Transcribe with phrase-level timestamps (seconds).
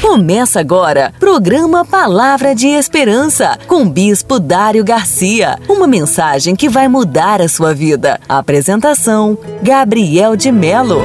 [0.00, 5.58] Começa agora, programa Palavra de Esperança, com Bispo Dário Garcia.
[5.68, 8.20] Uma mensagem que vai mudar a sua vida.
[8.28, 11.02] Apresentação: Gabriel de Melo.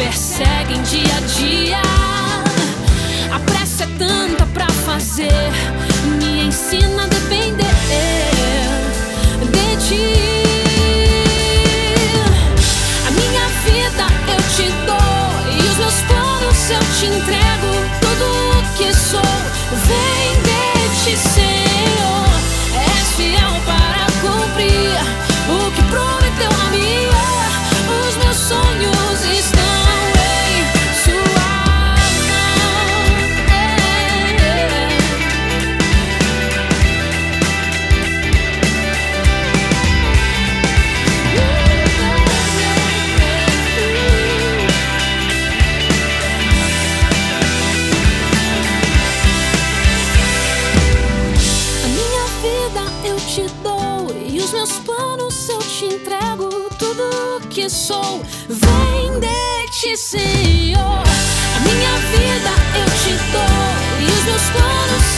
[0.00, 1.82] Perseguem dia a dia.
[3.34, 5.28] A pressa é tanta pra fazer,
[6.18, 6.99] me ensina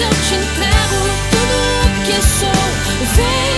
[0.02, 0.98] eu te entrego.
[1.30, 2.62] Tudo que sou
[3.16, 3.52] vem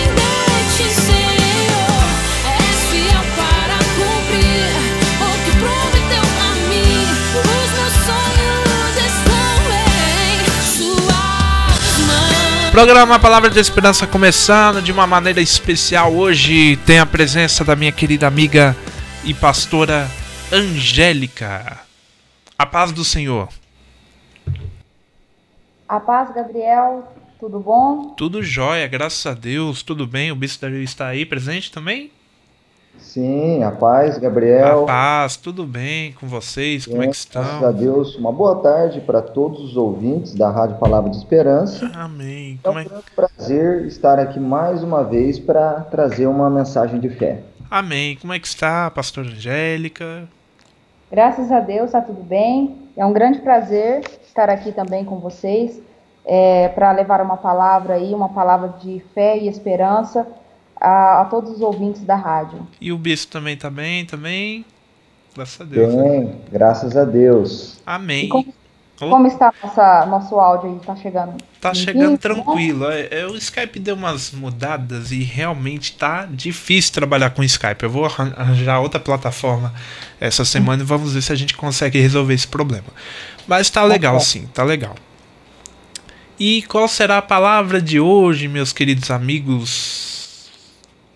[2.95, 4.71] fiel para cumprir
[5.21, 6.25] o que prometeu
[6.69, 7.03] mim.
[7.35, 9.57] Os meus sonhos estão
[12.67, 12.71] em.
[12.71, 16.15] Programa Palavra de Esperança começando de uma maneira especial.
[16.15, 18.77] Hoje tem a presença da minha querida amiga
[19.25, 20.11] e pastora
[20.53, 21.79] Angélica.
[22.59, 23.49] A paz do Senhor.
[25.95, 27.05] A paz, Gabriel,
[27.39, 28.15] tudo bom?
[28.17, 30.33] Tudo jóia, graças a Deus, tudo bem.
[30.33, 32.11] O Bispo está aí presente também?
[32.99, 34.87] Sim, a paz, A Gabriel.
[34.87, 36.85] paz, tudo bem com vocês?
[36.85, 37.73] Como é que Graças a estão?
[37.73, 38.17] Deus.
[38.17, 41.89] Uma boa tarde para todos os ouvintes da Rádio Palavra de Esperança.
[41.95, 42.59] Amém.
[42.65, 42.85] É um Como é...
[42.87, 47.45] grande prazer estar aqui mais uma vez para trazer uma mensagem de fé.
[47.71, 48.17] Amém.
[48.17, 50.29] Como é que está, pastora Angélica?
[51.09, 52.83] Graças a Deus, está tudo bem.
[52.97, 54.03] É um grande prazer
[54.35, 55.81] estar aqui também com vocês
[56.75, 60.27] para levar uma palavra aí, uma palavra de fé e esperança
[60.81, 62.67] a, a todos os ouvintes da rádio.
[62.81, 64.65] E o Bispo também tá bem, também?
[65.35, 65.95] Graças a Deus.
[65.95, 66.03] né?
[66.03, 67.81] Bem, graças a Deus.
[67.85, 68.27] Amém.
[68.27, 68.54] E como,
[68.99, 70.77] como está nossa, nosso áudio aí?
[70.77, 71.35] Está chegando?
[71.61, 72.17] Tá limpinho, chegando né?
[72.19, 72.91] tranquilo.
[72.91, 77.83] É, é, o Skype deu umas mudadas e realmente tá difícil trabalhar com o Skype.
[77.83, 79.73] Eu vou arran- arranjar outra plataforma
[80.21, 82.87] essa semana e vamos ver se a gente consegue resolver esse problema.
[83.47, 84.21] Mas tá legal bom.
[84.21, 84.95] sim, tá legal.
[86.39, 90.51] E qual será a palavra de hoje, meus queridos amigos?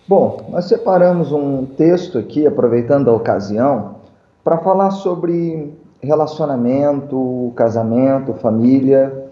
[0.07, 3.97] Bom, nós separamos um texto aqui, aproveitando a ocasião,
[4.43, 9.29] para falar sobre relacionamento, casamento, família,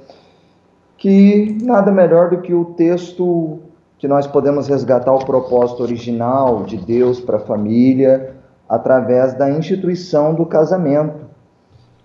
[0.97, 3.59] que nada melhor do que o texto
[3.97, 8.35] que nós podemos resgatar o propósito original de Deus para a família
[8.67, 11.25] através da instituição do casamento,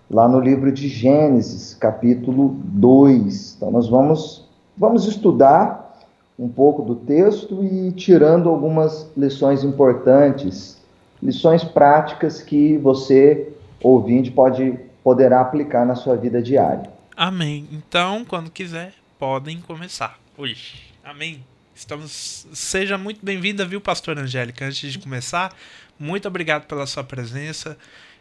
[0.09, 3.55] lá no livro de Gênesis, capítulo 2.
[3.57, 5.99] Então nós vamos vamos estudar
[6.37, 10.77] um pouco do texto e tirando algumas lições importantes,
[11.21, 13.52] lições práticas que você
[13.83, 16.89] ouvinte pode poderá aplicar na sua vida diária.
[17.15, 17.67] Amém.
[17.71, 20.93] Então, quando quiser, podem começar hoje.
[21.03, 21.43] Amém.
[21.75, 22.47] Estamos.
[22.53, 24.65] Seja muito bem-vinda, viu, Pastor Angélica?
[24.65, 25.51] Antes de começar,
[25.99, 27.77] muito obrigado pela sua presença.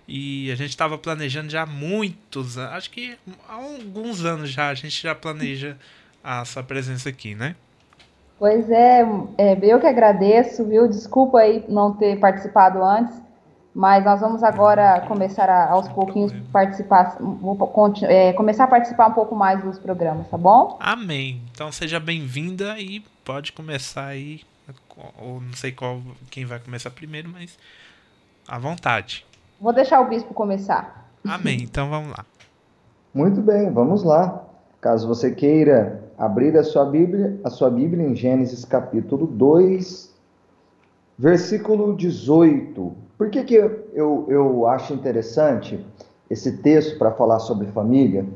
[0.09, 3.17] E a gente estava planejando já há muitos anos, acho que
[3.49, 5.77] há alguns anos já, a gente já planeja
[6.25, 7.55] a sua presença aqui, né?
[8.39, 9.03] Pois é,
[9.39, 10.89] é eu que agradeço, viu?
[10.89, 13.17] Desculpa aí não ter participado antes,
[13.75, 17.17] mas nós vamos agora começar a, aos pouquinhos participar,
[18.03, 20.77] é, começar a participar um pouco mais dos programas, tá bom?
[20.81, 21.41] Amém.
[21.53, 24.43] Então seja bem-vinda e pode começar aí,
[25.19, 27.59] ou não sei qual quem vai começar primeiro, mas
[28.47, 29.25] à vontade.
[29.61, 31.09] Vou deixar o bispo começar.
[31.25, 31.63] Amém.
[31.73, 32.27] Então vamos lá.
[33.15, 34.45] Muito bem, vamos lá.
[34.81, 40.12] Caso você queira abrir a sua Bíblia, a sua Bíblia em Gênesis capítulo 2,
[41.23, 42.97] versículo 18.
[43.17, 45.87] Por que, que eu, eu acho interessante
[46.29, 48.27] esse texto para falar sobre família?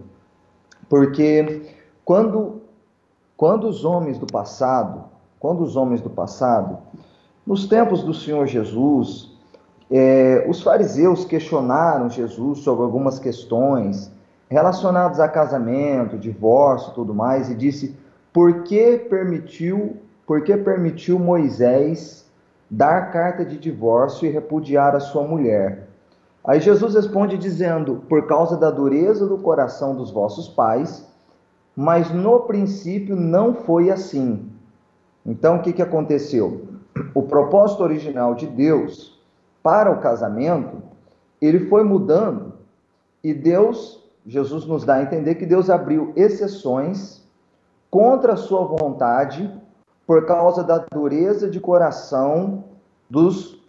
[0.88, 1.74] Porque
[2.04, 2.62] quando,
[3.36, 5.02] quando os homens do passado,
[5.40, 6.78] quando os homens do passado,
[7.44, 9.32] nos tempos do Senhor Jesus,
[9.90, 14.12] é, os fariseus questionaram Jesus sobre algumas questões
[14.48, 17.96] relacionadas a casamento, divórcio, tudo mais, e disse:
[18.32, 22.25] por que permitiu, por que permitiu Moisés
[22.70, 25.88] dar carta de divórcio e repudiar a sua mulher?
[26.44, 31.06] Aí Jesus responde dizendo: por causa da dureza do coração dos vossos pais,
[31.74, 34.50] mas no princípio não foi assim.
[35.24, 36.68] Então o que, que aconteceu?
[37.14, 39.20] O propósito original de Deus
[39.62, 40.82] para o casamento,
[41.40, 42.54] ele foi mudando
[43.22, 47.24] e Deus Jesus nos dá a entender que Deus abriu exceções
[47.88, 49.48] contra a sua vontade
[50.06, 52.64] por causa da dureza de coração
[53.10, 53.60] dos,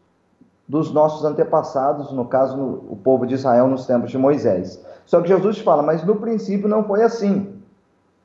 [0.68, 4.84] dos nossos antepassados, no caso, no, o povo de Israel nos tempos de Moisés.
[5.06, 7.56] Só que Jesus fala, mas no princípio não foi assim.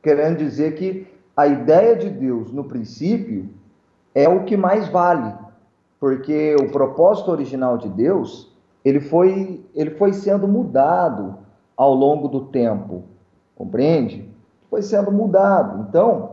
[0.03, 1.07] Querendo dizer que
[1.37, 3.49] a ideia de Deus no princípio
[4.15, 5.33] é o que mais vale,
[5.99, 8.53] porque o propósito original de Deus
[8.85, 11.39] ele foi, ele foi sendo mudado
[11.77, 13.05] ao longo do tempo,
[13.55, 14.29] compreende?
[14.69, 15.87] Foi sendo mudado.
[15.89, 16.32] Então,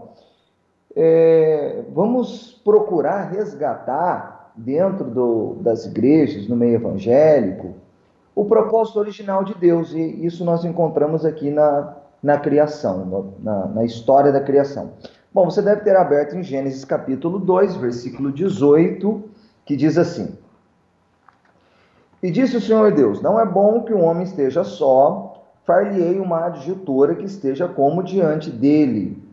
[1.01, 7.75] é, vamos procurar resgatar dentro do, das igrejas, no meio evangélico,
[8.35, 13.85] o propósito original de Deus, e isso nós encontramos aqui na, na criação, na, na
[13.85, 14.91] história da criação.
[15.33, 19.23] Bom, você deve ter aberto em Gênesis capítulo 2, versículo 18,
[19.65, 20.37] que diz assim:
[22.21, 26.47] E disse o Senhor Deus: Não é bom que o homem esteja só, far-lhe-ei uma
[26.47, 29.28] adjutora que esteja como diante dele.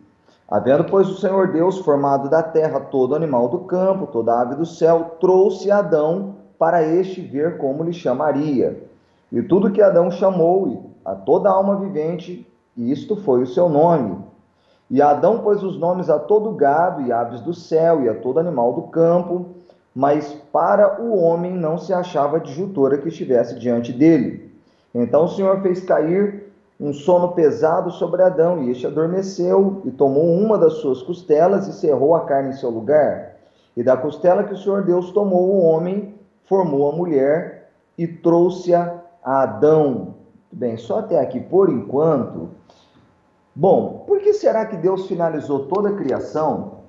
[0.48, 4.64] Havendo, pois, o Senhor Deus formado da terra todo animal do campo, toda ave do
[4.64, 8.84] céu, trouxe Adão para este ver como lhe chamaria.
[9.32, 12.46] E tudo que Adão chamou, a toda alma vivente,
[12.76, 14.18] isto foi o seu nome.
[14.88, 18.38] E Adão pôs os nomes a todo gado e aves do céu e a todo
[18.38, 19.46] animal do campo,
[19.92, 24.52] mas para o homem não se achava adjutora que estivesse diante dele.
[24.94, 26.45] Então o Senhor fez cair
[26.78, 31.72] um sono pesado sobre Adão, e este adormeceu e tomou uma das suas costelas e
[31.72, 33.36] cerrou a carne em seu lugar.
[33.76, 36.14] E da costela que o Senhor Deus tomou o homem,
[36.44, 40.14] formou a mulher e trouxe-a a Adão.
[40.52, 42.50] Bem, só até aqui por enquanto.
[43.54, 46.80] Bom, por que será que Deus finalizou toda a criação,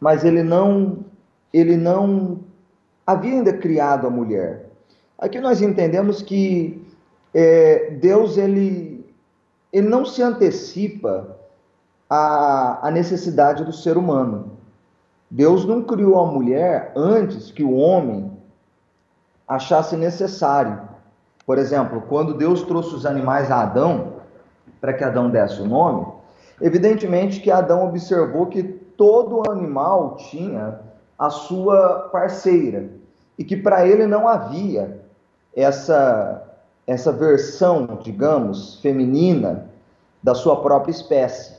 [0.00, 1.04] mas ele não
[1.52, 2.40] ele não
[3.06, 4.66] havia ainda criado a mulher?
[5.18, 6.86] Aqui nós entendemos que
[7.32, 8.95] é, Deus ele,
[9.76, 11.36] ele não se antecipa
[12.08, 14.52] à, à necessidade do ser humano.
[15.30, 18.32] Deus não criou a mulher antes que o homem
[19.46, 20.80] achasse necessário.
[21.44, 24.14] Por exemplo, quando Deus trouxe os animais a Adão,
[24.80, 26.06] para que Adão desse o nome,
[26.58, 30.80] evidentemente que Adão observou que todo animal tinha
[31.18, 32.88] a sua parceira
[33.36, 35.02] e que para ele não havia
[35.54, 36.45] essa
[36.86, 39.68] essa versão, digamos, feminina
[40.22, 41.56] da sua própria espécie.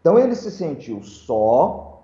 [0.00, 2.02] Então ele se sentiu só,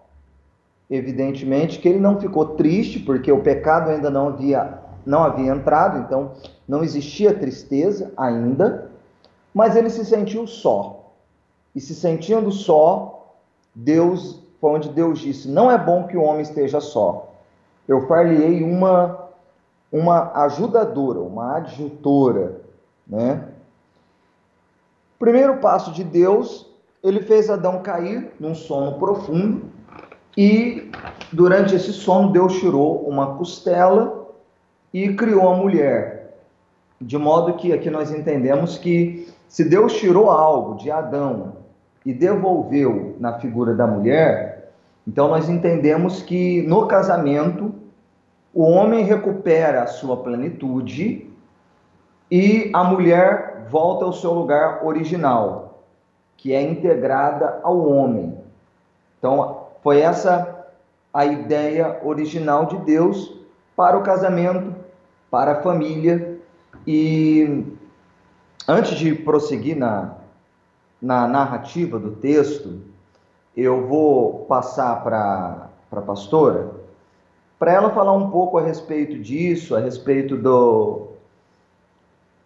[0.89, 6.01] evidentemente que ele não ficou triste porque o pecado ainda não havia não havia entrado,
[6.01, 6.33] então
[6.67, 8.91] não existia tristeza ainda,
[9.55, 11.13] mas ele se sentiu só.
[11.75, 13.35] E se sentindo só,
[13.75, 17.33] Deus foi onde Deus disse: Não é bom que o homem esteja só.
[17.87, 19.18] Eu far-lhe-ei uma
[19.91, 22.61] uma ajudadora, uma adjutora,
[23.07, 23.45] né?
[25.19, 26.71] Primeiro passo de Deus,
[27.03, 29.63] ele fez Adão cair num sono profundo
[30.37, 30.91] e
[31.33, 34.29] durante esse sono Deus tirou uma costela
[34.93, 36.39] e criou a mulher.
[37.01, 41.55] De modo que aqui nós entendemos que se Deus tirou algo de Adão
[42.05, 44.73] e devolveu na figura da mulher,
[45.07, 47.75] então nós entendemos que no casamento
[48.55, 51.31] o homem recupera a sua plenitude
[52.31, 55.85] e a mulher volta ao seu lugar original,
[56.37, 58.39] que é integrada ao homem.
[59.19, 60.67] Então, foi essa
[61.13, 63.35] a ideia original de Deus
[63.77, 64.75] para o casamento,
[65.31, 66.39] para a família.
[66.87, 67.65] E
[68.67, 70.15] antes de prosseguir na,
[71.01, 72.81] na narrativa do texto,
[73.57, 76.78] eu vou passar para a pastora
[77.59, 81.09] para ela falar um pouco a respeito disso, a respeito do,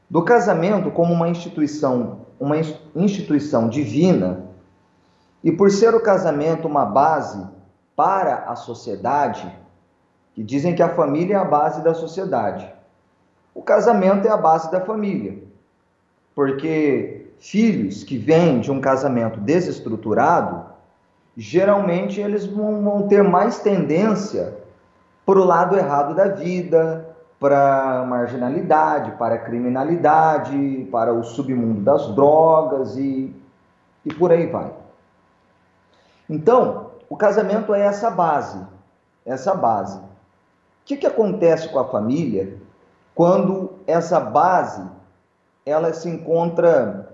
[0.08, 2.56] do casamento como uma instituição, uma
[2.96, 4.44] instituição divina,
[5.44, 7.44] e por ser o casamento uma base
[7.94, 9.52] para a sociedade,
[10.34, 12.72] que dizem que a família é a base da sociedade.
[13.54, 15.42] O casamento é a base da família,
[16.34, 20.64] porque filhos que vêm de um casamento desestruturado,
[21.36, 24.61] geralmente eles vão, ter mais tendência
[25.24, 32.14] para o lado errado da vida, para marginalidade, para a criminalidade, para o submundo das
[32.14, 33.34] drogas e,
[34.04, 34.72] e por aí vai.
[36.30, 38.58] Então, o casamento é essa base,
[39.26, 39.98] essa base.
[39.98, 42.56] O que, que acontece com a família
[43.14, 44.82] quando essa base
[45.64, 47.12] ela se encontra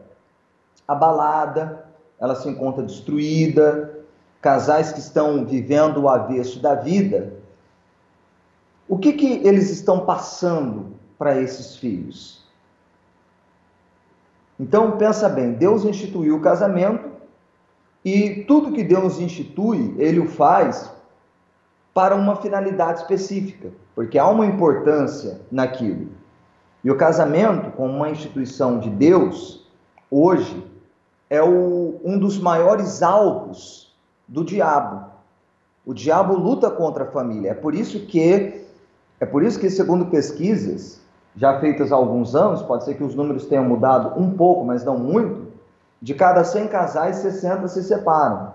[0.86, 1.84] abalada,
[2.20, 3.98] ela se encontra destruída,
[4.40, 7.32] casais que estão vivendo o avesso da vida,
[8.88, 12.42] o que, que eles estão passando para esses filhos?
[14.58, 17.08] Então, pensa bem: Deus instituiu o casamento
[18.04, 20.90] e tudo que Deus institui, ele o faz
[21.92, 26.08] para uma finalidade específica, porque há uma importância naquilo.
[26.82, 29.68] E o casamento, como uma instituição de Deus,
[30.10, 30.64] hoje,
[31.28, 33.94] é o, um dos maiores alvos
[34.26, 35.06] do diabo.
[35.84, 37.50] O diabo luta contra a família.
[37.50, 38.67] É por isso que
[39.20, 41.00] é por isso que, segundo pesquisas
[41.36, 44.84] já feitas há alguns anos, pode ser que os números tenham mudado um pouco, mas
[44.84, 45.48] não muito,
[46.00, 48.52] de cada 100 casais, 60 se separam.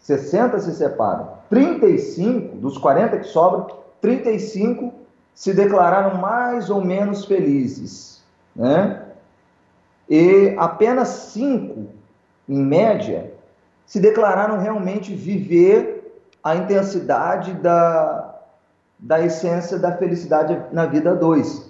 [0.00, 1.28] 60 se separam.
[1.48, 3.66] 35 dos 40 que sobram,
[4.00, 4.92] 35
[5.34, 8.22] se declararam mais ou menos felizes,
[8.54, 9.02] né?
[10.08, 11.86] E apenas 5,
[12.48, 13.32] em média,
[13.86, 18.41] se declararam realmente viver a intensidade da,
[19.02, 21.68] da essência da felicidade na vida dois.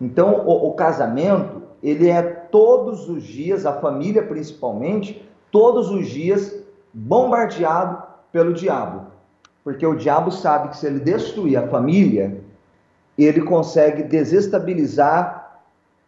[0.00, 6.56] Então, o, o casamento, ele é todos os dias, a família principalmente, todos os dias
[6.94, 8.02] bombardeado
[8.32, 9.12] pelo diabo.
[9.62, 12.40] Porque o diabo sabe que se ele destruir a família,
[13.18, 15.60] ele consegue desestabilizar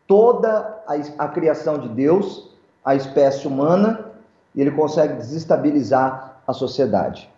[0.06, 4.12] toda a, a criação de Deus, a espécie humana,
[4.54, 7.30] e ele consegue desestabilizar a sociedade.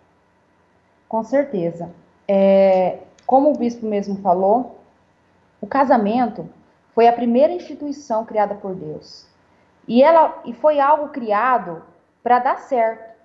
[1.09, 1.89] Com certeza.
[2.27, 4.79] É, como o bispo mesmo falou,
[5.59, 6.49] o casamento
[6.95, 9.27] foi a primeira instituição criada por Deus.
[9.85, 11.83] E ela e foi algo criado
[12.23, 13.15] para dar certo.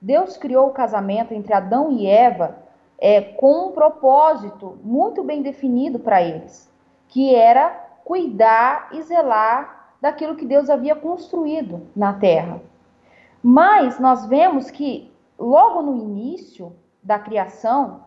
[0.00, 2.56] Deus criou o casamento entre Adão e Eva
[2.98, 6.72] é, com um propósito muito bem definido para eles,
[7.08, 7.68] que era
[8.04, 12.60] cuidar e zelar daquilo que Deus havia construído na terra.
[13.42, 18.04] Mas nós vemos que logo no início da criação,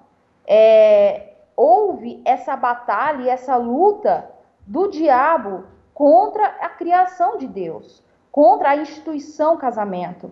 [0.48, 4.30] é, houve essa batalha e essa luta
[4.66, 10.32] do diabo contra a criação de Deus, contra a instituição casamento.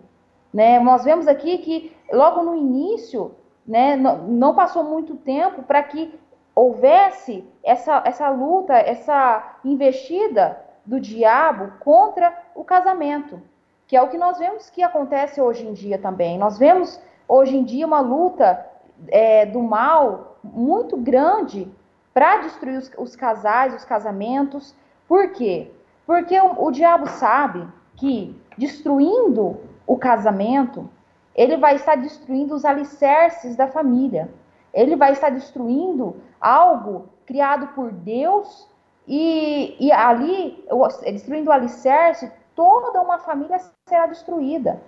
[0.54, 0.80] Né?
[0.80, 3.34] Nós vemos aqui que logo no início,
[3.66, 6.20] né, não passou muito tempo para que
[6.56, 13.42] houvesse essa, essa luta, essa investida do diabo contra o casamento,
[13.88, 16.38] que é o que nós vemos que acontece hoje em dia também.
[16.38, 18.70] Nós vemos hoje em dia uma luta
[19.08, 21.72] é, do mal muito grande
[22.14, 24.76] para destruir os, os, casais, os casamentos.
[25.08, 25.72] Por quê?
[26.06, 30.90] Porque o, o diabo sabe que destruindo o casamento,
[31.36, 34.30] ele vai estar destruindo os alicerces da família.
[34.74, 38.68] Ele vai estar destruindo algo criado por Deus,
[39.08, 40.64] e, e ali,
[41.04, 44.82] destruindo o alicerce, toda uma família será destruída.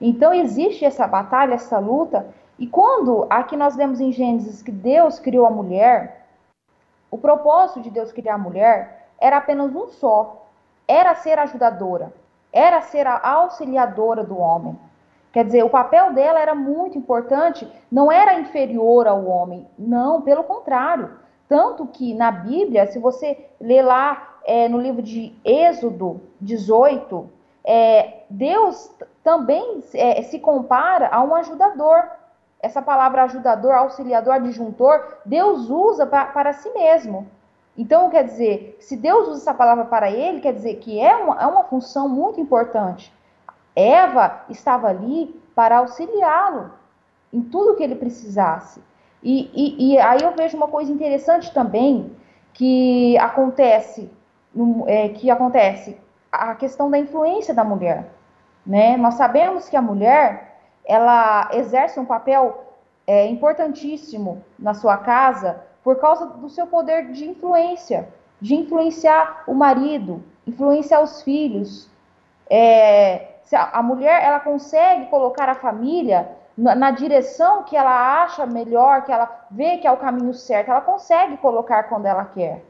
[0.00, 2.26] Então existe essa batalha, essa luta,
[2.58, 6.26] e quando aqui nós vemos em Gênesis que Deus criou a mulher,
[7.10, 10.46] o propósito de Deus criar a mulher era apenas um só:
[10.86, 12.12] era ser ajudadora,
[12.52, 14.78] era ser a auxiliadora do homem.
[15.32, 20.42] Quer dizer, o papel dela era muito importante, não era inferior ao homem, não, pelo
[20.42, 21.10] contrário.
[21.48, 27.30] Tanto que na Bíblia, se você ler lá é, no livro de Êxodo 18,
[27.64, 28.90] é, Deus
[29.22, 32.17] também é, se compara a um ajudador.
[32.60, 37.26] Essa palavra ajudador, auxiliador, adjuntor, Deus usa pra, para si mesmo.
[37.76, 41.40] Então, quer dizer, se Deus usa essa palavra para ele, quer dizer que é uma,
[41.40, 43.12] é uma função muito importante.
[43.76, 46.72] Eva estava ali para auxiliá-lo
[47.32, 48.82] em tudo que ele precisasse.
[49.22, 52.16] E, e, e, aí eu vejo uma coisa interessante também
[52.52, 54.10] que acontece,
[54.86, 55.96] é, que acontece
[56.30, 58.10] a questão da influência da mulher.
[58.66, 58.96] Né?
[58.96, 60.47] Nós sabemos que a mulher
[60.88, 62.64] ela exerce um papel
[63.06, 68.08] é, importantíssimo na sua casa por causa do seu poder de influência,
[68.40, 71.90] de influenciar o marido, influenciar os filhos.
[72.48, 79.04] É, a mulher ela consegue colocar a família na, na, direção que ela acha melhor,
[79.04, 82.64] que ela vê que é o caminho certo, ela consegue colocar quando ela quer,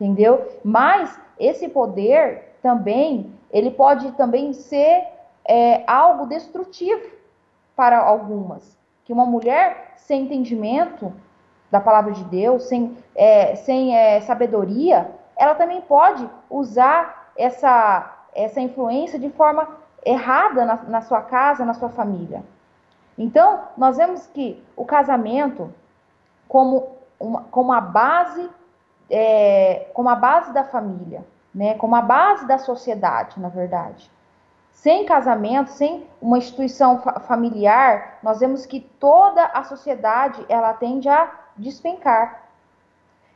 [0.00, 0.48] entendeu?
[0.64, 5.04] Mas esse poder também ele pode também ser
[5.44, 7.17] é, algo destrutivo
[7.78, 11.12] para algumas, que uma mulher sem entendimento
[11.70, 18.60] da palavra de Deus, sem, é, sem é, sabedoria, ela também pode usar essa, essa
[18.60, 19.68] influência de forma
[20.04, 22.42] errada na, na sua casa, na sua família.
[23.16, 25.72] Então, nós vemos que o casamento,
[26.48, 28.50] como, uma, como a base,
[29.08, 34.10] é, como a base da família, né, como a base da sociedade, na verdade.
[34.78, 41.08] Sem casamento, sem uma instituição fa familiar, nós vemos que toda a sociedade ela tende
[41.08, 42.44] a despencar.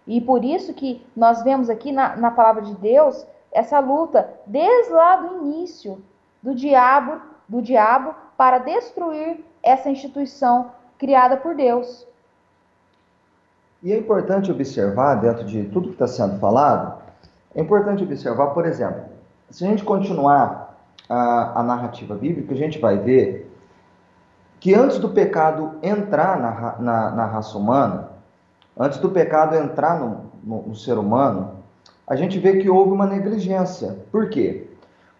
[0.06, 4.92] E por isso que nós vemos aqui na, na palavra de Deus essa luta desde
[4.92, 6.00] lá do início
[6.40, 12.06] do diabo, do diabo para destruir essa instituição criada por Deus.
[13.82, 17.02] E é importante observar, dentro de tudo que está sendo falado,
[17.52, 19.06] é importante observar, por exemplo,
[19.50, 20.71] se a gente continuar
[21.12, 23.50] a, a narrativa bíblica, a gente vai ver
[24.58, 28.10] que antes do pecado entrar na, na, na raça humana,
[28.78, 31.58] antes do pecado entrar no, no, no, ser humano,
[32.06, 33.98] a gente vê que houve uma negligência.
[34.10, 34.68] Por quê?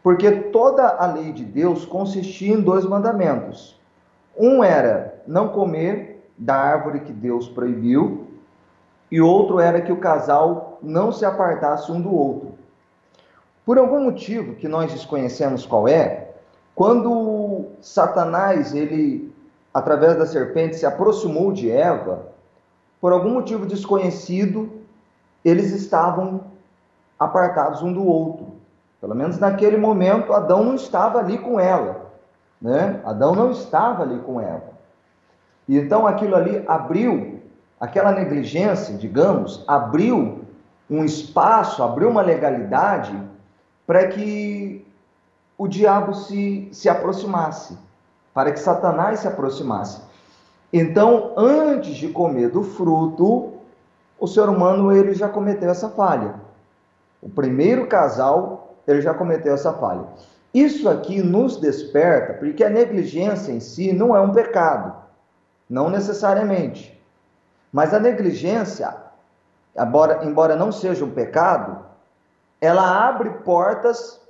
[0.03, 3.79] Porque toda a lei de Deus consistia em dois mandamentos.
[4.39, 8.29] Um era não comer da árvore que Deus proibiu,
[9.11, 12.62] e outro era que o casal não se apartasse um do outro.
[13.65, 16.31] Por algum motivo que nós desconhecemos qual é,
[16.75, 19.33] quando Satanás, ele,
[19.73, 22.27] através da serpente, se aproximou de Eva,
[23.01, 24.71] por algum motivo desconhecido,
[25.45, 26.41] eles estavam
[27.19, 28.47] apartados um do outro.
[29.01, 32.13] Pelo menos naquele momento, Adão não estava ali com ela.
[32.61, 33.01] Né?
[33.05, 34.73] Adão não estava ali com ela.
[35.69, 37.41] E então aquilo ali abriu,
[37.81, 40.41] aquela negligência, digamos, abriu
[40.89, 43.13] um espaço, abriu uma legalidade
[43.87, 44.87] para que
[45.59, 47.77] o diabo se, se aproximasse,
[48.33, 50.01] para que Satanás se aproximasse.
[50.73, 53.53] Então, antes de comer do fruto,
[54.19, 56.35] o ser humano ele já cometeu essa falha.
[57.21, 60.05] O primeiro casal ele já cometeu essa falha.
[60.55, 64.95] Isso aqui nos desperta, porque a negligência em si não é um pecado,
[65.69, 67.01] não necessariamente.
[67.73, 68.95] Mas a negligência,
[69.79, 71.92] embora, embora não seja um pecado,
[72.63, 74.21] ela abre portas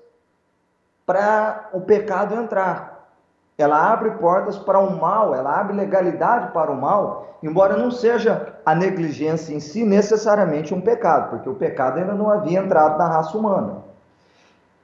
[1.05, 3.11] para o pecado entrar.
[3.59, 8.57] Ela abre portas para o mal, ela abre legalidade para o mal, embora não seja
[8.65, 13.07] a negligência em si necessariamente um pecado, porque o pecado ainda não havia entrado na
[13.07, 13.83] raça humana.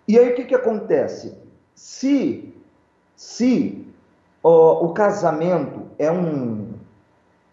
[0.06, 1.34] E aí o que, que acontece?
[1.74, 2.54] Se,
[3.16, 3.90] se
[4.44, 6.74] ó, o casamento é um,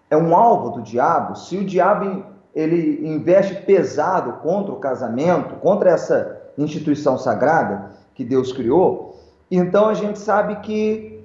[0.10, 5.92] é um alvo do diabo, se o diabo ele investe pesado contra o casamento, contra
[5.92, 9.20] essa instituição sagrada que Deus criou,
[9.52, 11.22] então a gente sabe que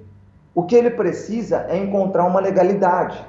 [0.53, 3.25] o que ele precisa é encontrar uma legalidade.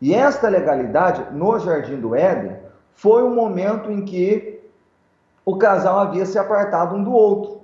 [0.00, 2.56] E esta legalidade, no Jardim do Éden,
[2.92, 4.60] foi o momento em que
[5.44, 7.62] o casal havia se apartado um do outro.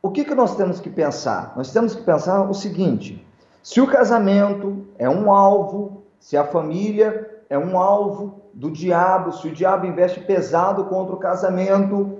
[0.00, 1.52] O que, que nós temos que pensar?
[1.56, 3.26] Nós temos que pensar o seguinte:
[3.62, 5.95] se o casamento é um alvo
[6.26, 9.30] se a família é um alvo do diabo.
[9.30, 12.18] Se o diabo investe pesado contra o casamento,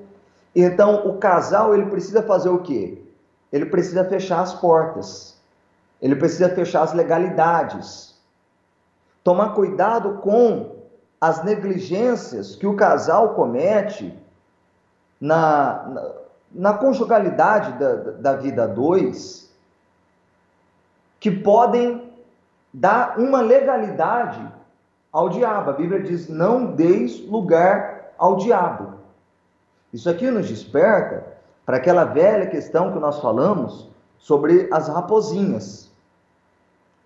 [0.54, 3.02] então o casal ele precisa fazer o quê?
[3.52, 5.36] Ele precisa fechar as portas.
[6.00, 8.14] Ele precisa fechar as legalidades.
[9.24, 10.76] Tomar cuidado com
[11.20, 14.16] as negligências que o casal comete
[15.20, 16.12] na, na,
[16.52, 19.52] na conjugalidade da, da vida dois,
[21.18, 22.05] que podem
[22.76, 24.46] dar uma legalidade
[25.10, 25.70] ao diabo.
[25.70, 28.96] A Bíblia diz: não deis lugar ao diabo.
[29.92, 31.24] Isso aqui nos desperta
[31.64, 35.90] para aquela velha questão que nós falamos sobre as raposinhas.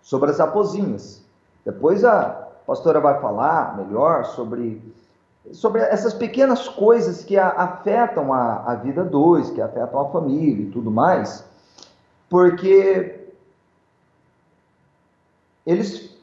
[0.02, 1.22] Sobre as raposinhas.
[1.64, 4.82] Depois a pastora vai falar melhor sobre,
[5.52, 10.70] sobre essas pequenas coisas que afetam a, a vida dois, que afetam a família e
[10.70, 11.44] tudo mais,
[12.28, 13.19] porque
[15.66, 16.16] eles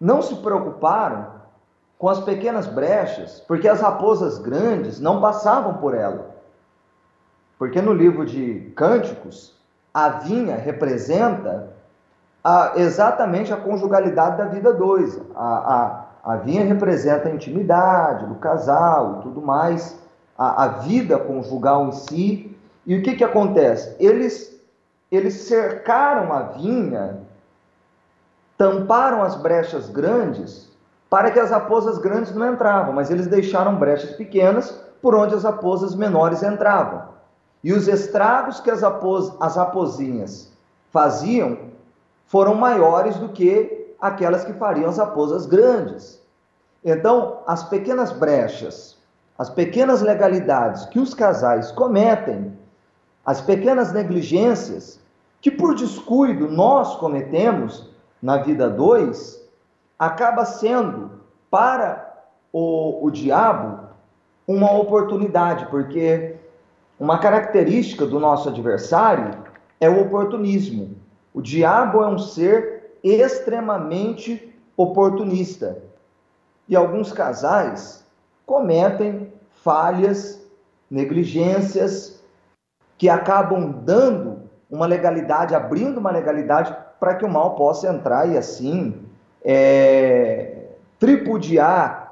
[0.00, 1.26] não se preocuparam
[1.98, 6.34] com as pequenas brechas, porque as raposas grandes não passavam por ela.
[7.58, 9.54] Porque no livro de Cânticos,
[9.92, 11.70] a vinha representa
[12.42, 15.18] a, exatamente a conjugalidade da vida dois.
[15.34, 19.98] A, a, a vinha representa a intimidade do casal e tudo mais,
[20.36, 22.56] a, a vida conjugal em si.
[22.84, 23.96] E o que, que acontece?
[23.98, 24.60] Eles,
[25.10, 27.20] eles cercaram a vinha,
[28.56, 30.70] tamparam as brechas grandes
[31.10, 35.44] para que as raposas grandes não entravam, mas eles deixaram brechas pequenas por onde as
[35.44, 37.14] raposas menores entravam.
[37.62, 40.52] E os estragos que as, rapos, as raposinhas
[40.90, 41.70] faziam
[42.26, 46.20] foram maiores do que aquelas que fariam as raposas grandes.
[46.84, 48.98] Então, as pequenas brechas,
[49.38, 52.52] as pequenas legalidades que os casais cometem,
[53.24, 55.00] as pequenas negligências
[55.40, 57.93] que por descuido nós cometemos
[58.24, 59.46] na vida dois,
[59.98, 63.80] acaba sendo para o, o diabo
[64.48, 66.36] uma oportunidade, porque
[66.98, 69.30] uma característica do nosso adversário
[69.78, 70.96] é o oportunismo.
[71.34, 75.82] O diabo é um ser extremamente oportunista.
[76.66, 78.06] E alguns casais
[78.46, 80.42] cometem falhas,
[80.90, 82.24] negligências,
[82.96, 88.36] que acabam dando uma legalidade, abrindo uma legalidade para que o mal possa entrar e
[88.36, 89.02] assim
[89.44, 92.04] é, tripudiar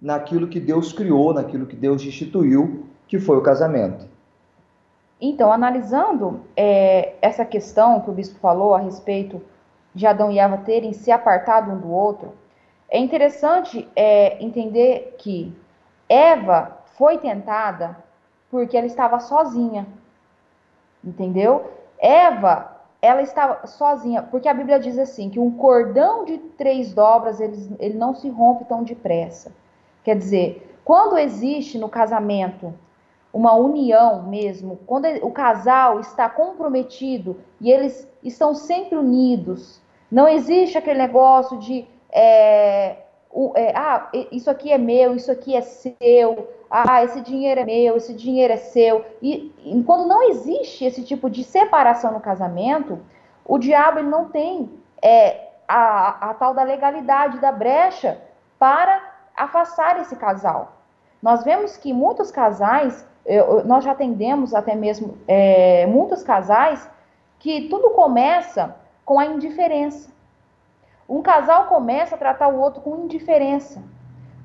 [0.00, 4.08] naquilo que Deus criou, naquilo que Deus instituiu, que foi o casamento.
[5.20, 9.42] Então, analisando é, essa questão que o bispo falou a respeito
[9.94, 12.32] de Adão e Eva terem se apartado um do outro,
[12.88, 15.54] é interessante é, entender que
[16.08, 17.96] Eva foi tentada
[18.50, 19.86] porque ela estava sozinha,
[21.04, 21.70] entendeu?
[21.98, 27.40] Eva, ela estava sozinha, porque a Bíblia diz assim, que um cordão de três dobras,
[27.40, 29.52] ele, ele não se rompe tão depressa.
[30.04, 32.74] Quer dizer, quando existe no casamento
[33.32, 40.76] uma união mesmo, quando o casal está comprometido e eles estão sempre unidos, não existe
[40.76, 42.96] aquele negócio de é,
[43.30, 47.64] o, é, ah, isso aqui é meu, isso aqui é seu, ah, esse dinheiro é
[47.64, 49.04] meu, esse dinheiro é seu.
[49.22, 52.98] E, e quando não existe esse tipo de separação no casamento,
[53.44, 54.70] o diabo não tem
[55.02, 58.20] é, a, a tal da legalidade da brecha
[58.58, 59.00] para
[59.36, 60.72] afastar esse casal.
[61.22, 66.88] Nós vemos que muitos casais eu, nós já atendemos até mesmo é, muitos casais
[67.38, 70.10] que tudo começa com a indiferença.
[71.10, 73.82] Um casal começa a tratar o outro com indiferença.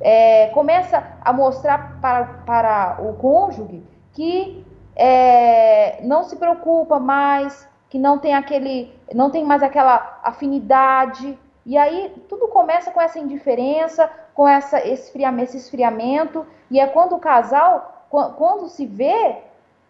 [0.01, 7.99] É, começa a mostrar para, para o cônjuge que é, não se preocupa mais, que
[7.99, 11.37] não tem aquele, não tem mais aquela afinidade.
[11.63, 17.15] E aí tudo começa com essa indiferença, com essa esfriamento, esse esfriamento, e é quando
[17.15, 19.37] o casal quando se vê,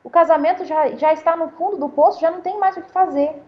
[0.04, 2.90] o casamento já, já está no fundo do poço, já não tem mais o que
[2.92, 3.42] fazer.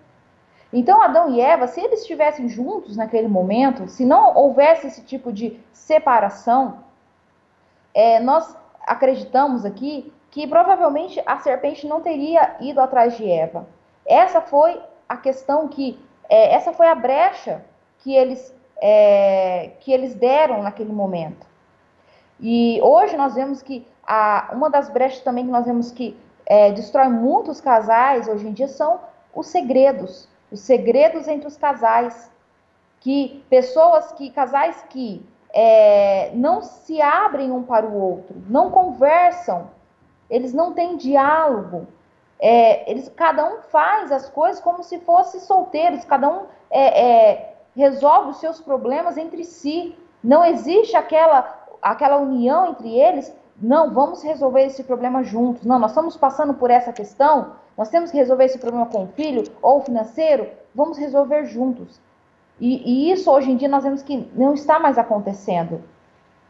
[0.71, 5.31] Então, Adão e Eva, se eles estivessem juntos naquele momento, se não houvesse esse tipo
[5.31, 6.79] de separação,
[7.93, 13.67] é, nós acreditamos aqui que provavelmente a serpente não teria ido atrás de Eva.
[14.05, 15.99] Essa foi a questão que,
[16.29, 17.63] é, essa foi a brecha
[17.99, 21.47] que eles, é, que eles deram naquele momento.
[22.39, 26.71] E hoje nós vemos que a, uma das brechas também que nós vemos que é,
[26.71, 28.99] destrói muitos casais hoje em dia são
[29.33, 32.31] os segredos, os segredos entre os casais,
[32.99, 39.69] que pessoas que casais que é, não se abrem um para o outro, não conversam,
[40.29, 41.87] eles não têm diálogo,
[42.39, 47.55] é, eles cada um faz as coisas como se fossem solteiros, cada um é, é,
[47.75, 53.31] resolve os seus problemas entre si, Não existe aquela, aquela união entre eles.
[53.59, 55.63] Não, vamos resolver esse problema juntos.
[55.63, 57.55] Não, nós estamos passando por essa questão.
[57.77, 60.49] Nós temos que resolver esse problema com o filho ou financeiro.
[60.73, 62.01] Vamos resolver juntos.
[62.59, 65.83] E, e isso hoje em dia nós vemos que não está mais acontecendo.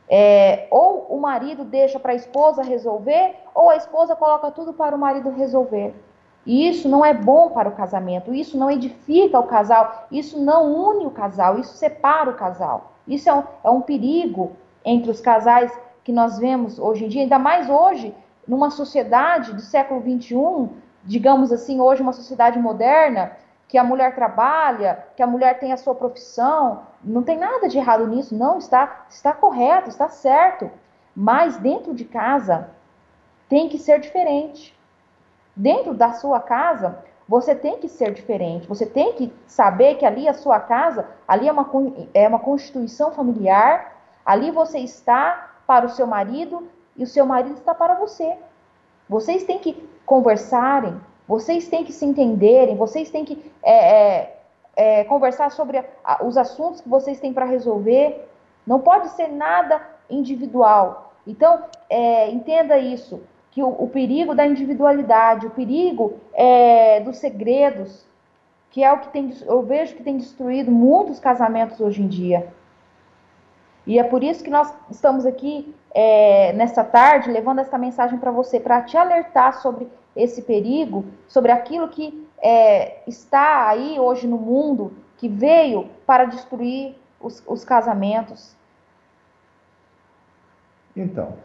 [0.09, 4.95] É, ou o marido deixa para a esposa resolver, ou a esposa coloca tudo para
[4.95, 5.93] o marido resolver.
[6.45, 10.73] E isso não é bom para o casamento, isso não edifica o casal, isso não
[10.73, 12.93] une o casal, isso separa o casal.
[13.05, 14.53] Isso é um, é um perigo
[14.85, 18.15] entre os casais que nós vemos hoje em dia, ainda mais hoje,
[18.47, 20.69] numa sociedade do século XXI,
[21.07, 23.31] digamos assim, hoje uma sociedade moderna,
[23.67, 27.77] que a mulher trabalha, que a mulher tem a sua profissão, não tem nada de
[27.77, 30.69] errado nisso, não, está, está correto, está certo.
[31.15, 32.69] Mas dentro de casa
[33.49, 34.77] tem que ser diferente.
[35.55, 38.67] Dentro da sua casa, você tem que ser diferente.
[38.67, 41.69] Você tem que saber que ali a sua casa, ali é uma,
[42.13, 47.55] é uma constituição familiar, ali você está para o seu marido e o seu marido
[47.55, 48.37] está para você.
[49.09, 49.73] Vocês têm que
[50.05, 54.37] conversarem, vocês têm que se entenderem, vocês têm que é, é,
[54.75, 58.27] é, conversar sobre a, os assuntos que vocês têm para resolver.
[58.65, 61.13] Não pode ser nada individual.
[61.25, 68.05] Então, é, entenda isso, que o, o, perigo da individualidade, o perigo é, dos segredos,
[68.69, 72.47] que é o que tem, eu vejo que tem destruído muitos casamentos hoje em dia.
[73.88, 78.32] E é por isso que nós estamos aqui é, nessa tarde levando essa mensagem para
[78.32, 84.38] você, para te alertar sobre esse perigo, sobre aquilo que é, está aí hoje no
[84.38, 88.56] mundo, que veio para destruir os, os casamentos.
[90.93, 91.36] Então,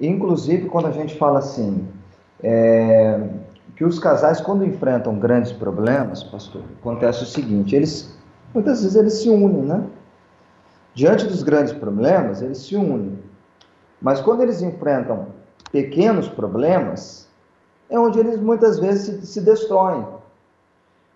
[0.00, 1.88] inclusive quando a gente fala assim,
[2.40, 3.20] é,
[3.74, 8.16] que os casais quando enfrentam grandes problemas, pastor, acontece o seguinte, eles
[8.54, 9.84] muitas vezes eles se unem, né?
[10.98, 13.20] Diante dos grandes problemas, eles se unem.
[14.02, 15.28] Mas quando eles enfrentam
[15.70, 17.28] pequenos problemas,
[17.88, 20.04] é onde eles muitas vezes se, se destroem.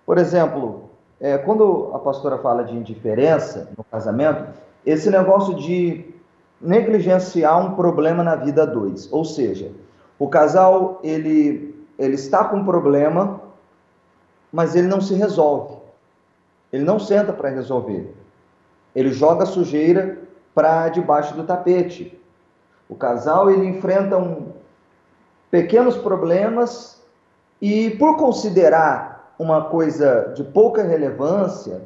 [0.07, 0.85] Por exemplo,
[1.21, 4.55] é, quando a pastora fala de indiferença no casamento,
[4.87, 6.15] esse negócio de
[6.61, 9.73] negligenciar um problema na vida dois, ou seja,
[10.17, 13.41] o casal ele ele está com um problema,
[14.53, 15.75] mas ele não se resolve,
[16.73, 18.22] ele não senta para resolver,
[18.95, 20.19] ele joga sujeira
[20.55, 22.19] para debaixo do tapete.
[22.89, 24.53] O casal ele enfrenta um,
[25.51, 27.01] pequenos problemas
[27.61, 31.83] e, por considerar uma coisa de pouca relevância,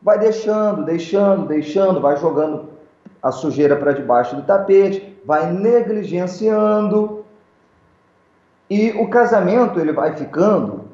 [0.00, 2.68] vai deixando, deixando, deixando, vai jogando
[3.22, 7.24] a sujeira para debaixo do tapete, vai negligenciando
[8.68, 10.86] e o casamento ele vai ficando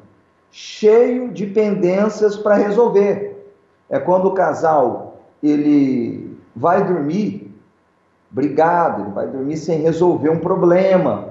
[0.51, 3.53] cheio de pendências para resolver.
[3.89, 5.02] É quando o casal
[5.43, 7.53] ele vai dormir
[8.31, 11.29] brigado, ele vai dormir sem resolver um problema,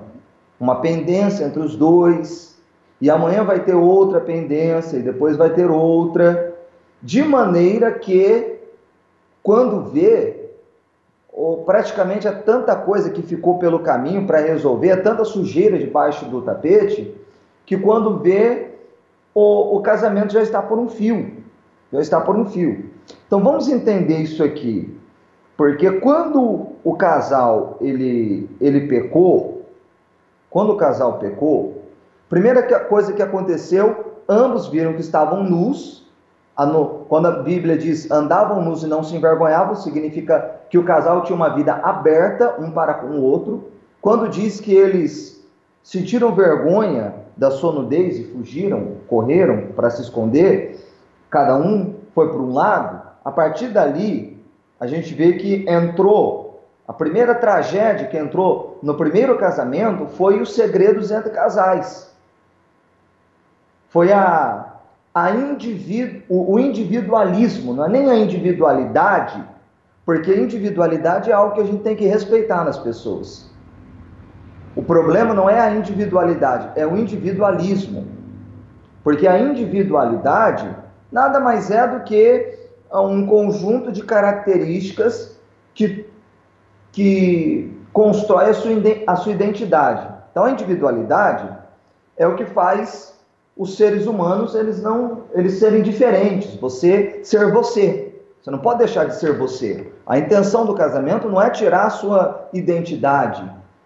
[0.61, 2.57] uma pendência entre os dois,
[3.01, 6.55] e amanhã vai ter outra pendência, e depois vai ter outra,
[7.03, 8.59] de maneira que,
[9.42, 10.51] quando vê,
[11.33, 16.27] ou praticamente é tanta coisa que ficou pelo caminho para resolver, é tanta sujeira debaixo
[16.27, 17.16] do tapete,
[17.66, 18.68] que quando vê,
[19.35, 21.38] o, o casamento já está por um fio.
[21.92, 22.90] Já está por um fio.
[23.33, 24.95] Então vamos entender isso aqui.
[25.57, 29.62] Porque quando o casal ele, ele pecou,
[30.51, 31.83] quando o casal pecou,
[32.29, 36.07] primeira coisa que aconteceu, ambos viram que estavam nus.
[37.09, 41.35] Quando a Bíblia diz andavam nus e não se envergonhavam, significa que o casal tinha
[41.35, 43.64] uma vida aberta um para com o outro.
[44.03, 45.42] Quando diz que eles
[45.83, 50.79] sentiram vergonha da sua nudez e fugiram, correram para se esconder,
[51.31, 54.42] cada um foi para um lado, a partir dali
[54.80, 56.52] a gente vê que entrou
[56.87, 62.12] a primeira tragédia que entrou no primeiro casamento foi os segredos entre casais.
[63.88, 64.74] Foi a,
[65.14, 65.30] a
[66.28, 69.42] o, o individualismo, não é nem a individualidade,
[70.04, 73.50] porque individualidade é algo que a gente tem que respeitar nas pessoas.
[74.74, 78.06] O problema não é a individualidade, é o individualismo.
[79.04, 80.68] Porque a individualidade
[81.11, 82.51] nada mais é do que
[83.00, 85.38] um conjunto de características
[85.74, 86.07] que
[86.92, 88.72] que constrói a sua,
[89.07, 90.07] a sua identidade.
[90.31, 91.48] Então, a individualidade
[92.16, 93.12] é o que faz
[93.57, 96.55] os seres humanos eles não eles serem diferentes.
[96.57, 98.14] Você ser você.
[98.40, 99.92] Você não pode deixar de ser você.
[100.07, 103.42] A intenção do casamento não é tirar a sua identidade,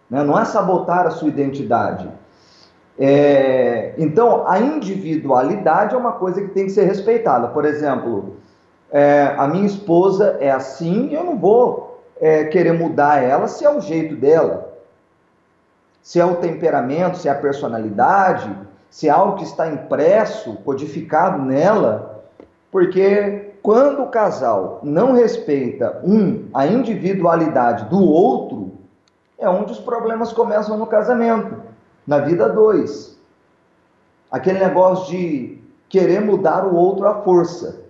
[0.08, 0.24] né?
[0.24, 2.08] não é sabotar a sua identidade.
[2.98, 3.94] É...
[3.98, 7.48] então, a individualidade é uma coisa que tem que ser respeitada.
[7.48, 8.36] Por exemplo,
[8.96, 13.68] é, a minha esposa é assim, eu não vou é, querer mudar ela se é
[13.68, 14.72] o jeito dela,
[16.02, 18.50] se é o temperamento, se é a personalidade,
[18.88, 22.24] se é algo que está impresso, codificado nela,
[22.72, 28.72] porque quando o casal não respeita um a individualidade do outro,
[29.38, 31.54] é onde os problemas começam no casamento,
[32.06, 33.14] na vida dois.
[34.30, 37.84] Aquele negócio de querer mudar o outro à força.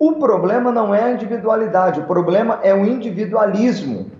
[0.00, 4.10] O problema não é a individualidade, o problema é o individualismo.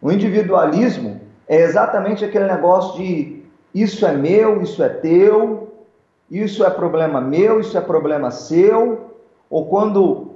[0.00, 5.70] O individualismo é exatamente aquele negócio de isso é meu, isso é teu,
[6.30, 9.10] isso é problema meu, isso é problema seu,
[9.50, 10.30] ou quando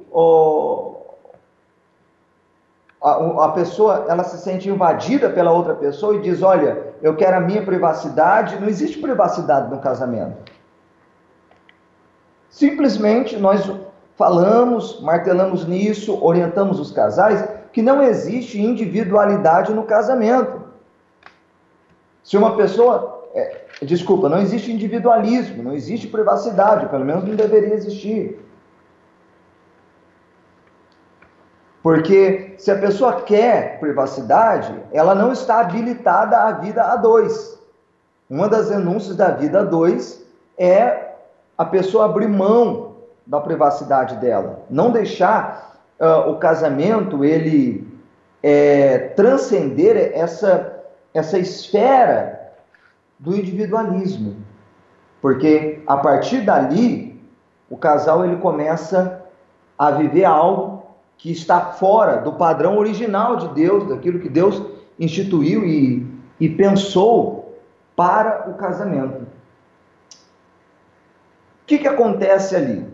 [3.02, 7.38] a, a, pessoa ela se sente invadida pela outra pessoa e diz, olha, eu quero
[7.38, 10.52] a minha privacidade, não existe privacidade no casamento.
[12.50, 13.66] Simplesmente nós
[14.16, 20.62] falamos, martelamos nisso, orientamos os casais que não existe individualidade no casamento.
[22.22, 27.74] Se uma pessoa, é, desculpa, não existe individualismo, não existe privacidade, pelo menos não deveria
[27.74, 28.40] existir.
[31.83, 37.61] Porque se a pessoa quer privacidade, ela não está habilitada à vida a dois.
[38.31, 40.24] Uma das renúncias da vida a dois
[40.57, 41.11] é
[41.59, 42.93] a pessoa abrir mão
[43.27, 47.89] da privacidade dela, não deixar uh, o casamento ele
[48.43, 50.83] é, transcender essa,
[51.15, 52.53] essa esfera
[53.19, 54.37] do individualismo,
[55.23, 57.19] porque a partir dali
[57.71, 59.23] o casal ele começa
[59.79, 60.85] a viver algo
[61.17, 64.63] que está fora do padrão original de Deus, daquilo que Deus
[64.99, 66.07] instituiu e,
[66.39, 67.59] e pensou
[67.97, 69.23] para o casamento.
[69.23, 69.27] O
[71.67, 72.93] que, que acontece ali?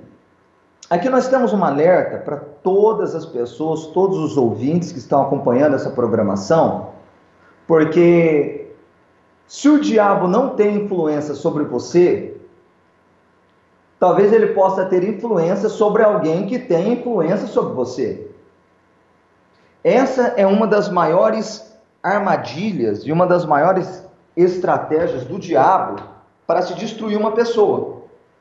[0.89, 5.77] Aqui nós temos uma alerta para todas as pessoas, todos os ouvintes que estão acompanhando
[5.77, 6.91] essa programação,
[7.67, 8.73] porque
[9.47, 12.37] se o diabo não tem influência sobre você,
[13.99, 18.31] talvez ele possa ter influência sobre alguém que tem influência sobre você.
[19.85, 21.71] Essa é uma das maiores
[22.03, 24.05] armadilhas e uma das maiores
[24.37, 26.03] estratégias do diabo
[26.47, 28.00] para se destruir uma pessoa.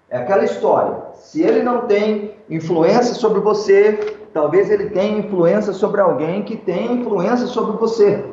[0.09, 0.97] É aquela história.
[1.13, 6.93] Se ele não tem influência sobre você, talvez ele tenha influência sobre alguém que tem
[6.93, 8.25] influência sobre você.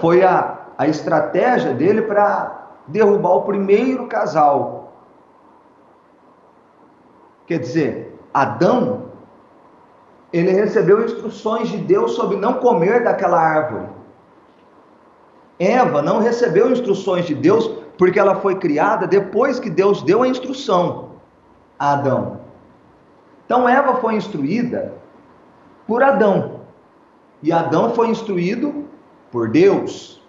[0.00, 4.92] Foi a, a estratégia dele para derrubar o primeiro casal.
[7.46, 9.06] Quer dizer, Adão,
[10.32, 13.88] ele recebeu instruções de Deus sobre não comer daquela árvore.
[15.58, 20.28] Eva não recebeu instruções de Deus porque ela foi criada depois que Deus deu a
[20.28, 21.06] instrução
[21.78, 22.40] a Adão.
[23.44, 24.94] Então Eva foi instruída
[25.86, 26.60] por Adão
[27.42, 28.86] e Adão foi instruído
[29.30, 30.22] por Deus.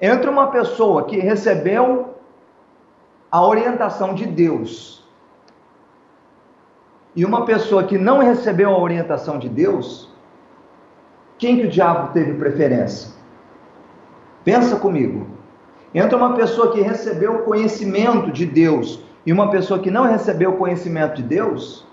[0.00, 2.16] Entre uma pessoa que recebeu
[3.30, 5.04] a orientação de Deus
[7.14, 10.12] e uma pessoa que não recebeu a orientação de Deus,
[11.38, 13.14] quem que o diabo teve preferência?
[14.44, 15.35] Pensa comigo.
[15.96, 20.50] Entre uma pessoa que recebeu o conhecimento de Deus e uma pessoa que não recebeu
[20.50, 21.86] o conhecimento de Deus,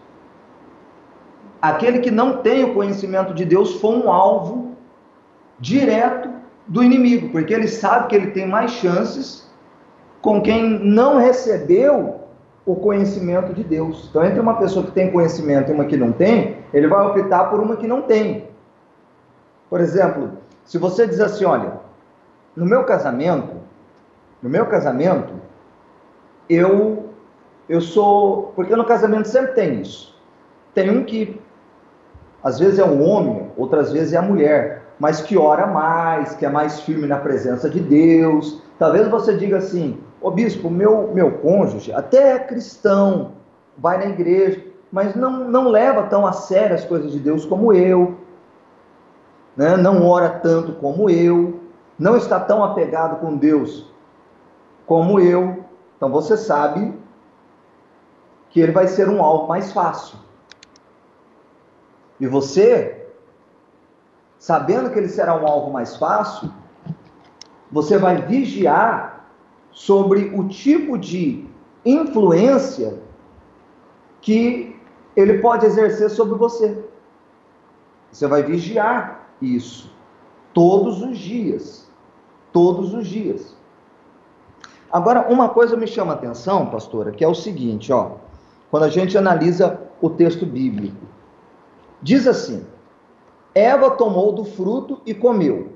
[1.61, 4.73] aquele que não tem o conhecimento de Deus foi um alvo
[5.57, 6.29] direto
[6.67, 9.49] do inimigo, porque ele sabe que ele tem mais chances
[10.21, 12.19] com quem não recebeu
[12.65, 14.07] o conhecimento de Deus.
[14.09, 17.45] Então, entre uma pessoa que tem conhecimento e uma que não tem, ele vai optar
[17.45, 18.49] por uma que não tem.
[19.69, 20.31] Por exemplo,
[20.65, 21.71] se você diz assim, olha,
[22.53, 23.62] no meu casamento,
[24.43, 25.33] no meu casamento,
[26.49, 27.09] eu
[27.69, 30.13] eu sou, porque no casamento sempre tem isso.
[30.73, 31.39] Tem um que
[32.43, 36.45] às vezes é um homem, outras vezes é a mulher, mas que ora mais, que
[36.45, 38.61] é mais firme na presença de Deus.
[38.77, 43.31] Talvez você diga assim: "Ô bispo, meu meu cônjuge até é cristão,
[43.77, 47.71] vai na igreja, mas não não leva tão a sério as coisas de Deus como
[47.71, 48.17] eu,
[49.55, 49.77] né?
[49.77, 51.61] Não ora tanto como eu,
[51.97, 53.92] não está tão apegado com Deus
[54.85, 55.65] como eu,
[55.95, 56.93] então você sabe
[58.49, 60.17] que ele vai ser um alvo mais fácil.
[62.19, 63.07] E você,
[64.37, 66.51] sabendo que ele será um alvo mais fácil,
[67.71, 69.27] você vai vigiar
[69.71, 71.47] sobre o tipo de
[71.83, 73.01] influência
[74.21, 74.79] que
[75.15, 76.85] ele pode exercer sobre você.
[78.11, 79.91] Você vai vigiar isso
[80.53, 81.91] todos os dias.
[82.51, 83.55] Todos os dias.
[84.93, 88.11] Agora, uma coisa me chama a atenção, pastora, que é o seguinte, ó.
[88.69, 91.03] Quando a gente analisa o texto bíblico.
[91.99, 92.63] Diz assim:
[93.55, 95.73] Eva tomou do fruto e comeu,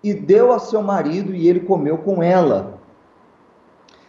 [0.00, 2.78] e deu a seu marido, e ele comeu com ela.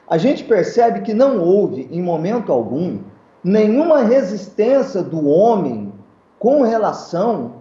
[0.07, 2.99] A gente percebe que não houve, em momento algum,
[3.43, 5.91] nenhuma resistência do homem
[6.37, 7.53] com relação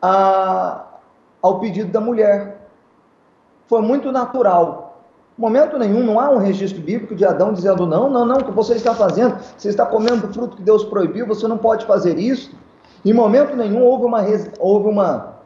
[0.00, 0.86] a,
[1.42, 2.68] ao pedido da mulher.
[3.66, 4.81] Foi muito natural.
[5.36, 8.50] Momento nenhum, não há um registro bíblico de Adão dizendo: não, não, não, o que
[8.50, 12.18] você está fazendo, você está comendo do fruto que Deus proibiu, você não pode fazer
[12.18, 12.54] isso.
[13.04, 14.22] Em momento nenhum houve uma,
[14.60, 15.38] houve uma,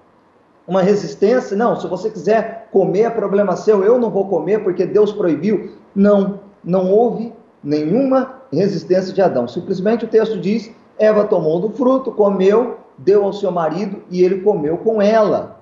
[0.66, 1.56] uma resistência.
[1.56, 5.72] Não, se você quiser comer, é problema seu, eu não vou comer porque Deus proibiu.
[5.94, 7.32] Não, não houve
[7.62, 9.46] nenhuma resistência de Adão.
[9.46, 14.40] Simplesmente o texto diz: Eva tomou do fruto, comeu, deu ao seu marido e ele
[14.40, 15.60] comeu com ela.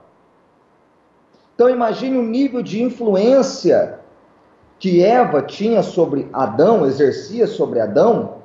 [1.54, 4.00] Então imagine o nível de influência
[4.78, 8.42] que Eva tinha sobre Adão, exercia sobre Adão,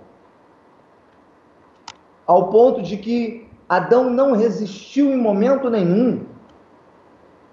[2.25, 6.25] ao ponto de que Adão não resistiu em momento nenhum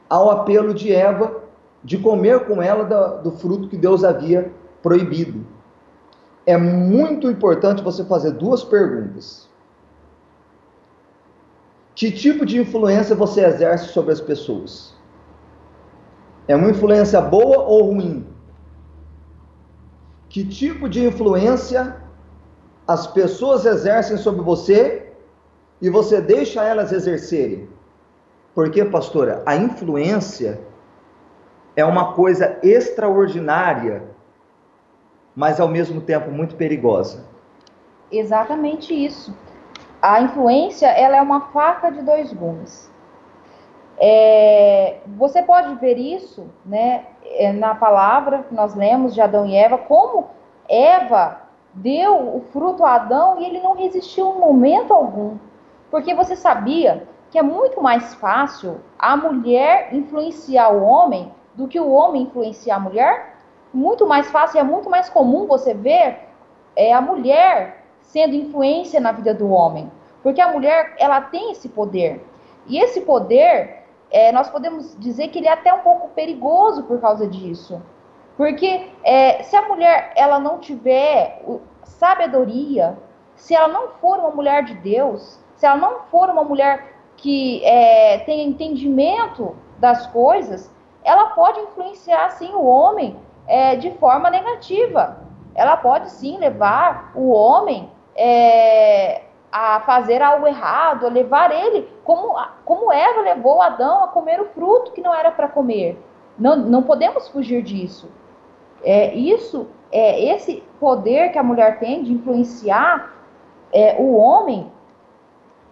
[0.08, 1.42] ao apelo de Eva
[1.82, 4.52] de comer com ela do, fruto que Deus havia
[4.82, 5.46] proibido.
[6.44, 9.48] É muito importante você fazer duas perguntas.
[11.94, 14.94] Que tipo de influência você exerce sobre as pessoas?
[16.46, 18.26] É uma influência boa ou ruim?
[20.36, 21.96] Que tipo de influência
[22.86, 25.10] as pessoas exercem sobre você
[25.80, 27.66] e você deixa elas exercerem.
[28.54, 30.60] Porque, pastora, a influência
[31.74, 34.02] é uma coisa extraordinária,
[35.34, 37.24] mas ao mesmo tempo muito perigosa.
[38.12, 39.34] Exatamente isso.
[40.02, 42.92] A influência ela é uma faca de dois gumes.
[43.98, 49.56] É, você pode ver isso né, é, na palavra que nós lemos de Adão e
[49.56, 50.28] Eva, como
[50.68, 51.40] Eva
[51.72, 55.36] deu o fruto a Adão e ele não resistiu em momento algum.
[55.90, 61.78] Porque você sabia que é muito mais fácil a mulher influenciar o homem do que
[61.78, 63.36] o homem influenciar a mulher?
[63.72, 66.18] Muito mais fácil, é muito mais comum você ver
[66.74, 69.90] é, a mulher sendo influência na vida do homem.
[70.22, 72.24] Porque a mulher, ela tem esse poder.
[72.66, 77.00] E esse poder, é, nós podemos dizer que ele é até um pouco perigoso por
[77.00, 77.82] causa disso.
[78.36, 81.42] Porque é, se a mulher ela não tiver
[81.84, 82.98] sabedoria,
[83.34, 87.64] se ela não for uma mulher de Deus, se ela não for uma mulher que
[87.64, 90.70] é, tenha entendimento das coisas,
[91.02, 95.18] ela pode influenciar sim o homem é, de forma negativa.
[95.54, 99.22] Ela pode sim levar o homem é,
[99.58, 104.50] a fazer algo errado, a levar ele, como, como Eva levou Adão a comer o
[104.50, 105.98] fruto que não era para comer.
[106.38, 108.10] Não, não podemos fugir disso.
[108.84, 113.14] É, isso, é, esse poder que a mulher tem de influenciar
[113.72, 114.70] é, o homem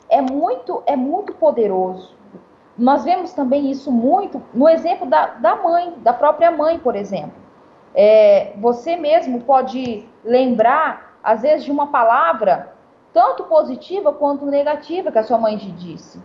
[0.09, 2.17] é muito, é muito poderoso.
[2.79, 7.37] Nós vemos também isso muito no exemplo da, da mãe, da própria mãe, por exemplo.
[7.95, 12.74] É, você mesmo pode lembrar, às vezes, de uma palavra
[13.15, 16.23] tanto positiva quanto negativa que a sua mãe te disse.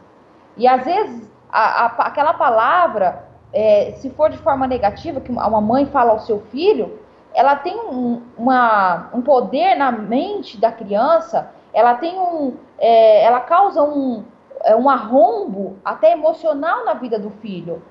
[0.57, 5.61] E às vezes, a, a, aquela palavra é, se for de forma negativa, que uma
[5.61, 6.99] mãe fala ao seu filho,
[7.33, 13.39] ela tem um, uma, um poder na mente da criança, ela tem um, é, ela
[13.41, 14.23] causa um,
[14.61, 17.81] é, um arrombo até emocional na vida do filho.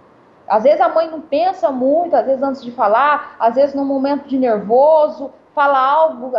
[0.48, 3.84] Às vezes a mãe não pensa muito, às vezes antes de falar, às vezes num
[3.84, 6.32] momento de nervoso, fala algo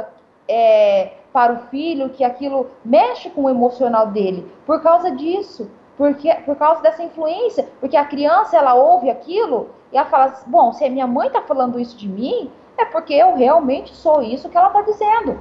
[0.47, 4.51] é, para o filho que aquilo mexe com o emocional dele.
[4.65, 9.97] Por causa disso, porque, por causa dessa influência, porque a criança ela ouve aquilo e
[9.97, 13.13] ela fala: assim, bom, se a minha mãe está falando isso de mim, é porque
[13.13, 15.39] eu realmente sou isso que ela está dizendo.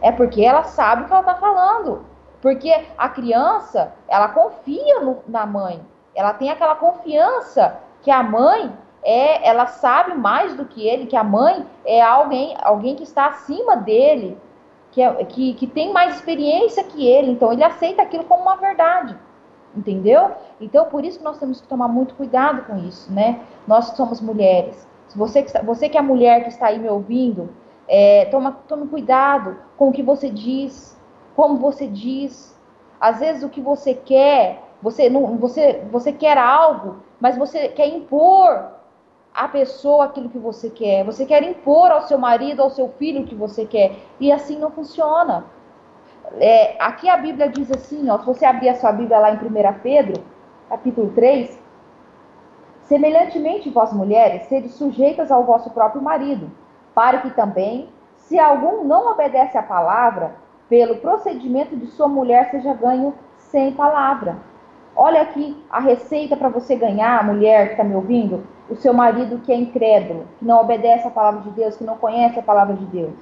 [0.00, 2.04] É porque ela sabe o que ela está falando.
[2.40, 5.80] Porque a criança, ela confia no, na mãe.
[6.14, 11.16] Ela tem aquela confiança que a mãe é, ela sabe mais do que ele, que
[11.16, 14.38] a mãe é alguém, alguém que está acima dele,
[14.96, 17.32] que, é, que, que tem mais experiência que ele.
[17.32, 19.14] Então ele aceita aquilo como uma verdade
[19.76, 20.30] entendeu?
[20.58, 23.40] Então, por isso que nós temos que tomar muito cuidado com isso, né?
[23.68, 24.88] Nós que somos mulheres.
[25.06, 27.50] Se você, que, você que é mulher que está aí me ouvindo,
[27.86, 30.98] é, toma, tome cuidado com o que você diz,
[31.34, 32.58] como você diz.
[32.98, 37.86] Às vezes o que você quer, você não, você, você quer algo, mas você quer
[37.86, 38.75] impor
[39.36, 41.04] à pessoa aquilo que você quer.
[41.04, 43.96] Você quer impor ao seu marido, ao seu filho o que você quer.
[44.18, 45.44] E assim não funciona.
[46.38, 49.36] É, aqui a Bíblia diz assim, ó, se você abrir a sua Bíblia lá em
[49.36, 50.24] 1 Pedro,
[50.68, 51.62] capítulo 3,
[52.80, 56.50] semelhantemente vós mulheres, sede sujeitas ao vosso próprio marido,
[56.94, 60.34] para que também, se algum não obedece à palavra,
[60.68, 64.36] pelo procedimento de sua mulher seja ganho sem palavra.
[64.98, 69.40] Olha aqui a receita para você ganhar, mulher que está me ouvindo, o seu marido
[69.40, 72.74] que é incrédulo, que não obedece à palavra de Deus, que não conhece a palavra
[72.74, 73.14] de Deus.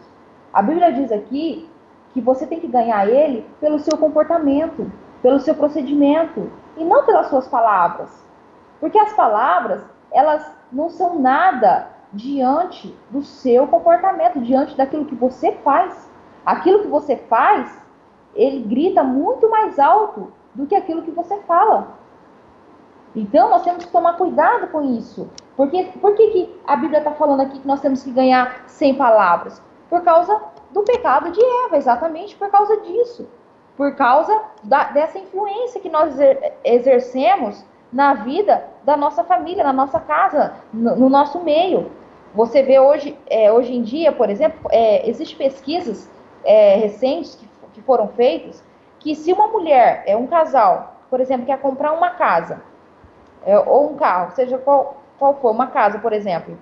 [0.52, 1.68] A Bíblia diz aqui
[2.12, 4.88] que você tem que ganhar ele pelo seu comportamento,
[5.20, 8.24] pelo seu procedimento e não pelas suas palavras.
[8.78, 15.50] Porque as palavras, elas não são nada diante do seu comportamento, diante daquilo que você
[15.64, 16.08] faz.
[16.46, 17.84] Aquilo que você faz,
[18.32, 21.88] ele grita muito mais alto do que aquilo que você fala.
[23.14, 25.28] Então nós temos que tomar cuidado com isso.
[25.56, 28.94] Porque, por que, que a Bíblia está falando aqui que nós temos que ganhar sem
[28.94, 29.62] palavras?
[29.88, 30.40] Por causa
[30.72, 33.28] do pecado de Eva, exatamente por causa disso.
[33.76, 36.16] Por causa da, dessa influência que nós
[36.64, 41.90] exercemos na vida da nossa família, na nossa casa, no, no nosso meio.
[42.34, 46.10] Você vê hoje, é, hoje em dia, por exemplo, é, existem pesquisas
[46.44, 48.62] é, recentes que, que foram feitas
[49.04, 52.62] que se uma mulher, é um casal, por exemplo, quer comprar uma casa
[53.44, 56.58] é, ou um carro, seja qual, qual for, uma casa, por exemplo,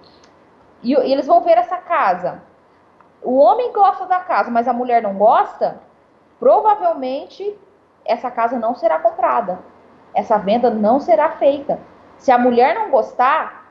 [0.83, 2.43] e, e eles vão ver essa casa.
[3.23, 5.81] O homem gosta da casa, mas a mulher não gosta,
[6.41, 7.57] provavelmente
[8.05, 9.61] essa casa não será comprada.
[10.13, 11.79] Essa venda não será feita.
[12.19, 13.71] Se a mulher não gostar,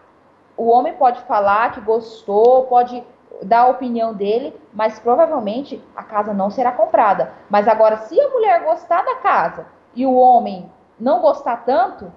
[0.56, 3.04] o homem pode falar que gostou, pode
[3.42, 7.34] dar a opinião dele, mas provavelmente a casa não será comprada.
[7.50, 9.66] Mas agora, se a mulher gostar da casa
[9.96, 12.12] e o homem não gostar tanto,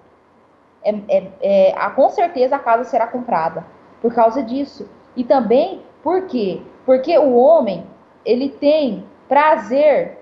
[0.82, 3.64] é, é, é, a, com certeza a casa será comprada
[4.02, 4.88] por causa disso.
[5.16, 6.60] E também por quê?
[6.84, 7.86] Porque o homem
[8.24, 10.18] ele tem prazer,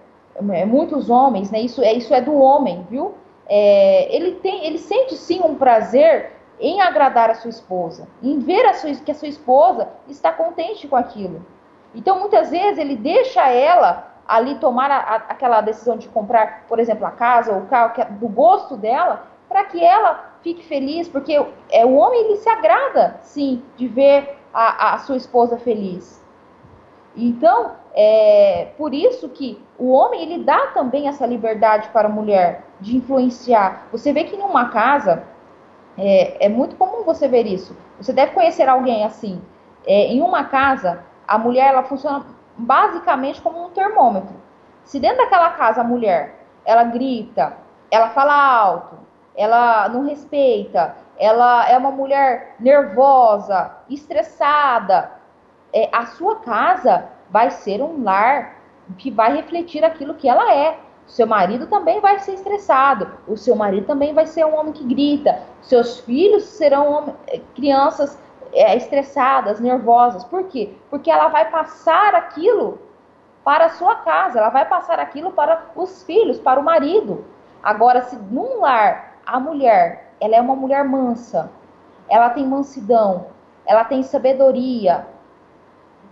[0.50, 1.61] é, muitos homens, né?
[1.61, 3.14] Isso é isso é do homem, viu?
[3.48, 6.32] É, ele tem, ele sente sim um prazer
[6.62, 10.86] em agradar a sua esposa, em ver a sua, que a sua esposa está contente
[10.86, 11.44] com aquilo.
[11.92, 16.78] Então, muitas vezes, ele deixa ela ali tomar a, a, aquela decisão de comprar, por
[16.78, 20.64] exemplo, a casa ou o carro que é do gosto dela, para que ela fique
[20.64, 25.58] feliz, porque é, o homem ele se agrada, sim, de ver a, a sua esposa
[25.58, 26.24] feliz.
[27.16, 32.64] Então, é por isso que o homem ele dá também essa liberdade para a mulher
[32.80, 33.88] de influenciar.
[33.90, 35.24] Você vê que em uma casa
[35.99, 37.76] é, é muito comum você ver isso.
[37.99, 39.40] Você deve conhecer alguém assim.
[39.86, 42.24] É, em uma casa, a mulher ela funciona
[42.57, 44.34] basicamente como um termômetro.
[44.84, 47.57] Se dentro daquela casa a mulher ela grita,
[47.90, 48.99] ela fala alto,
[49.34, 55.12] ela não respeita, ela é uma mulher nervosa, estressada,
[55.72, 58.57] é, a sua casa vai ser um lar
[58.99, 60.78] que vai refletir aquilo que ela é.
[61.07, 63.11] Seu marido também vai ser estressado.
[63.28, 65.42] O seu marido também vai ser um homem que grita.
[65.61, 68.18] Seus filhos serão eh, crianças
[68.53, 70.24] é, estressadas, nervosas.
[70.24, 70.74] Por quê?
[70.90, 72.78] Porque ela vai passar aquilo
[73.44, 77.24] para a sua casa, ela vai passar aquilo para os filhos, para o marido.
[77.62, 81.50] Agora, se num lar a mulher, ela é uma mulher mansa,
[82.09, 83.26] ela tem mansidão,
[83.66, 85.07] ela tem sabedoria,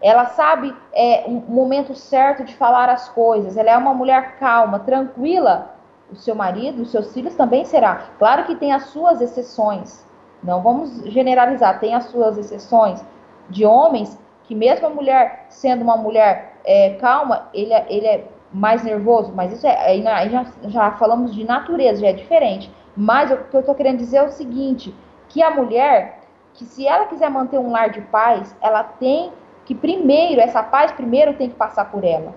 [0.02, 3.56] ela sabe é, um momento certo de falar as coisas.
[3.56, 5.74] Ela é uma mulher calma, tranquila.
[6.10, 8.06] O seu marido, os seus filhos também será.
[8.18, 10.04] Claro que tem as suas exceções.
[10.42, 11.78] Não vamos generalizar.
[11.78, 13.04] Tem as suas exceções
[13.48, 18.24] de homens que mesmo a mulher sendo uma mulher é, calma, ele, é, ele é
[18.52, 19.32] mais nervoso.
[19.34, 22.72] Mas isso é aí já, já falamos de natureza, já é diferente.
[22.96, 24.94] Mas o que eu estou querendo dizer é o seguinte:
[25.28, 26.20] que a mulher,
[26.54, 29.32] que se ela quiser manter um lar de paz, ela tem
[29.70, 32.34] que primeiro, essa paz primeiro tem que passar por ela.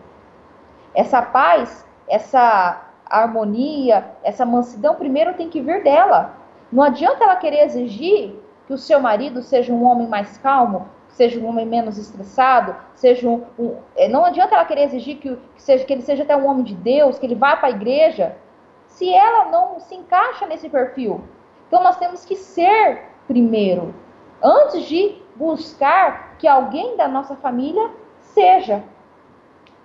[0.93, 6.35] Essa paz, essa harmonia, essa mansidão primeiro tem que vir dela.
[6.71, 8.35] Não adianta ela querer exigir
[8.67, 13.27] que o seu marido seja um homem mais calmo, seja um homem menos estressado, seja
[13.27, 16.37] um, um é, não adianta ela querer exigir que, que, seja, que ele seja até
[16.37, 18.37] um homem de Deus, que ele vá para a igreja,
[18.85, 21.23] se ela não se encaixa nesse perfil.
[21.67, 23.91] Então nós temos que ser primeiro,
[24.39, 28.83] antes de buscar que alguém da nossa família seja.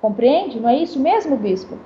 [0.01, 0.61] Compreende?
[0.61, 1.77] Não é isso mesmo, bispo?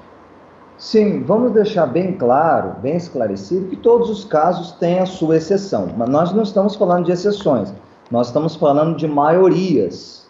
[0.76, 5.88] Sim, vamos deixar bem claro, bem esclarecido, que todos os casos têm a sua exceção.
[5.96, 7.72] Mas nós não estamos falando de exceções,
[8.10, 10.28] nós estamos falando de maiorias.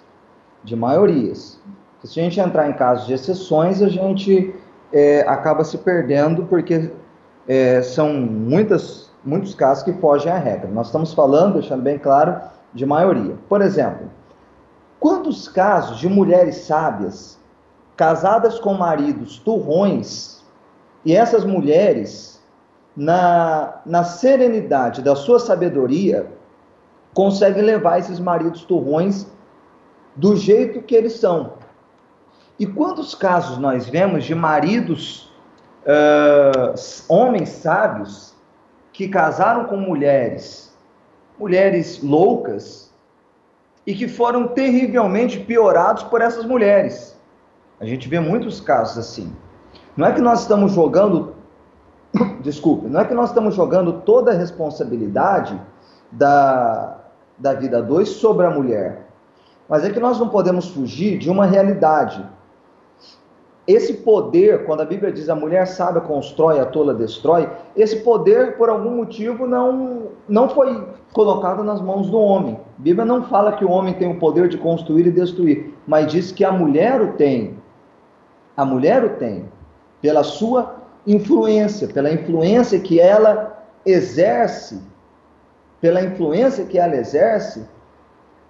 [0.62, 1.58] De maiorias.
[2.04, 4.54] Se a gente entrar em casos de exceções, a gente
[4.92, 6.90] é, acaba se perdendo, porque
[7.48, 10.68] é, são muitas, muitos casos que fogem à regra.
[10.70, 12.40] Nós estamos falando, deixando bem claro,
[12.72, 13.36] de maioria.
[13.48, 14.10] Por exemplo,
[14.98, 17.38] quantos casos de mulheres sábias
[17.96, 20.42] casadas com maridos turrões
[21.04, 22.40] e essas mulheres,
[22.96, 26.30] na, na serenidade da sua sabedoria,
[27.14, 29.26] conseguem levar esses maridos turrões
[30.14, 31.54] do jeito que eles são.
[32.58, 35.32] E quantos casos nós vemos de maridos,
[35.84, 36.74] uh,
[37.08, 38.34] homens sábios,
[38.92, 40.71] que casaram com mulheres,
[41.42, 42.88] mulheres loucas,
[43.84, 47.18] e que foram terrivelmente piorados por essas mulheres.
[47.80, 49.34] A gente vê muitos casos assim.
[49.96, 51.34] Não é que nós estamos jogando,
[52.42, 55.60] desculpe, não é que nós estamos jogando toda a responsabilidade
[56.12, 56.98] da,
[57.36, 59.08] da vida dois sobre a mulher,
[59.68, 62.24] mas é que nós não podemos fugir de uma realidade.
[63.66, 68.56] Esse poder, quando a Bíblia diz a mulher sábia constrói, a tola destrói, esse poder,
[68.56, 72.54] por algum motivo, não, não foi colocado nas mãos do homem.
[72.78, 76.10] A Bíblia não fala que o homem tem o poder de construir e destruir, mas
[76.10, 77.56] diz que a mulher o tem.
[78.56, 79.44] A mulher o tem,
[80.00, 84.82] pela sua influência, pela influência que ela exerce,
[85.80, 87.64] pela influência que ela exerce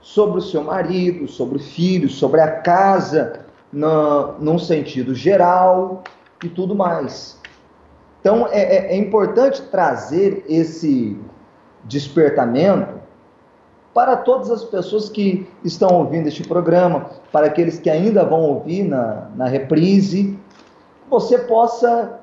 [0.01, 3.42] sobre o seu marido, sobre o filho, sobre a casa,
[3.73, 6.03] no, num sentido geral
[6.45, 7.41] e tudo mais.
[8.21, 11.19] Então é, é, é importante trazer esse
[11.85, 13.01] despertamento
[13.95, 18.85] para todas as pessoas que estão ouvindo este programa, para aqueles que ainda vão ouvir
[18.85, 20.39] na, na reprise,
[21.11, 22.21] você possa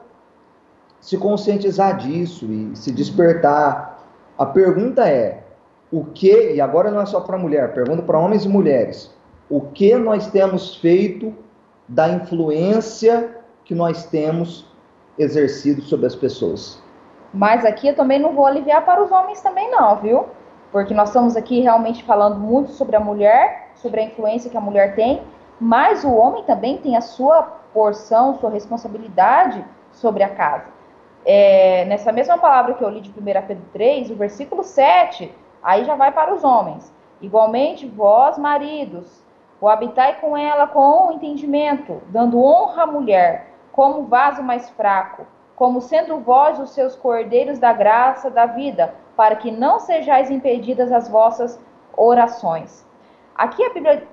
[1.00, 4.04] se conscientizar disso e se despertar.
[4.38, 5.44] A pergunta é:
[5.92, 9.14] o que, e agora não é só para mulher, pergunta para homens e mulheres,
[9.50, 11.34] o que nós temos feito
[11.88, 14.66] da influência que nós temos
[15.18, 16.82] exercido sobre as pessoas.
[17.34, 20.26] Mas aqui eu também não vou aliviar para os homens também não, viu?
[20.72, 24.62] Porque nós estamos aqui realmente falando muito sobre a mulher, sobre a influência que a
[24.62, 25.22] mulher tem,
[25.60, 27.42] mas o homem também tem a sua
[27.74, 30.66] porção, sua responsabilidade sobre a casa.
[31.26, 33.14] É, nessa mesma palavra que eu li de 1
[33.48, 36.94] Pedro 3, o versículo 7, aí já vai para os homens.
[37.22, 39.24] Igualmente, vós, maridos,
[39.62, 45.82] o habitai com ela com entendimento, dando honra à mulher, como vaso mais fraco, como
[45.82, 51.10] sendo vós os seus cordeiros da graça da vida, para que não sejais impedidas as
[51.10, 51.60] vossas
[51.96, 52.86] orações.
[53.36, 54.08] Aqui a Bíblia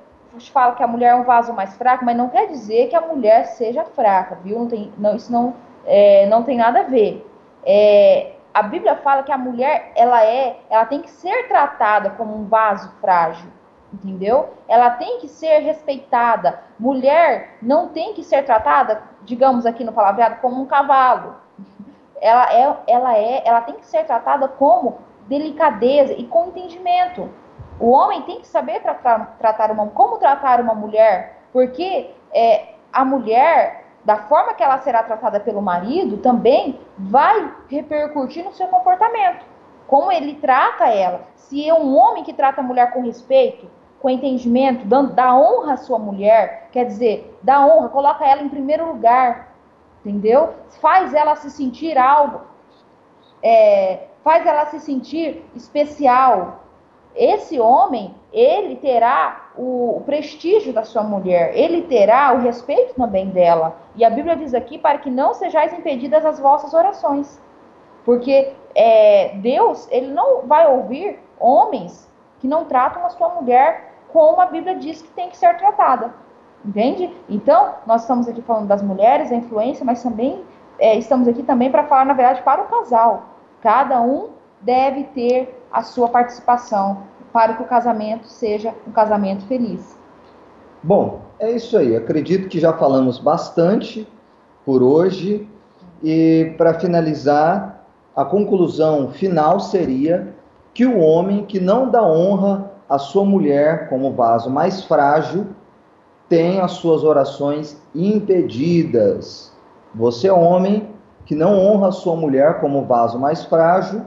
[0.52, 3.00] fala que a mulher é um vaso mais fraco, mas não quer dizer que a
[3.00, 4.58] mulher seja fraca, viu?
[4.58, 7.24] Não tem, não, isso não, é, não tem nada a ver.
[7.64, 12.36] É, a Bíblia fala que a mulher ela é, ela tem que ser tratada como
[12.36, 13.55] um vaso frágil
[13.92, 14.50] entendeu?
[14.68, 16.60] Ela tem que ser respeitada.
[16.78, 21.36] Mulher não tem que ser tratada, digamos aqui no palavreado, como um cavalo.
[22.20, 27.28] Ela é, ela é, ela tem que ser tratada como delicadeza e com entendimento.
[27.78, 33.04] O homem tem que saber tratar, tratar uma, como tratar uma mulher, porque é, a
[33.04, 39.55] mulher, da forma que ela será tratada pelo marido, também vai repercutir no seu comportamento
[39.86, 41.22] como ele trata ela.
[41.36, 43.68] Se é um homem que trata a mulher com respeito,
[44.00, 48.48] com entendimento, dando, dá honra à sua mulher, quer dizer, dá honra, coloca ela em
[48.48, 49.54] primeiro lugar,
[50.04, 50.54] entendeu?
[50.80, 52.42] Faz ela se sentir algo,
[53.42, 56.60] é, faz ela se sentir especial.
[57.14, 63.30] Esse homem, ele terá o, o prestígio da sua mulher, ele terá o respeito também
[63.30, 63.76] dela.
[63.94, 67.40] E a Bíblia diz aqui para que não sejais impedidas as vossas orações.
[68.06, 74.40] Porque é, Deus, ele não vai ouvir homens que não tratam a sua mulher como
[74.40, 76.14] a Bíblia diz que tem que ser tratada.
[76.64, 77.14] Entende?
[77.28, 80.42] Então, nós estamos aqui falando das mulheres, a influência, mas também
[80.78, 83.24] é, estamos aqui também para falar, na verdade, para o casal.
[83.60, 84.30] Cada um
[84.60, 87.02] deve ter a sua participação
[87.32, 89.98] para que o casamento seja um casamento feliz.
[90.82, 91.96] Bom, é isso aí.
[91.96, 94.08] Acredito que já falamos bastante
[94.64, 95.48] por hoje.
[96.02, 97.75] E para finalizar,
[98.16, 100.34] a conclusão final seria
[100.72, 105.48] que o homem que não dá honra à sua mulher como vaso mais frágil
[106.28, 109.52] tem as suas orações impedidas.
[109.94, 110.88] Você, homem,
[111.26, 114.02] que não honra a sua mulher como vaso mais frágil,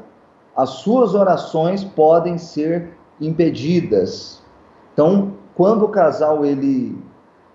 [0.55, 4.41] as suas orações podem ser impedidas.
[4.93, 6.97] Então, quando o casal ele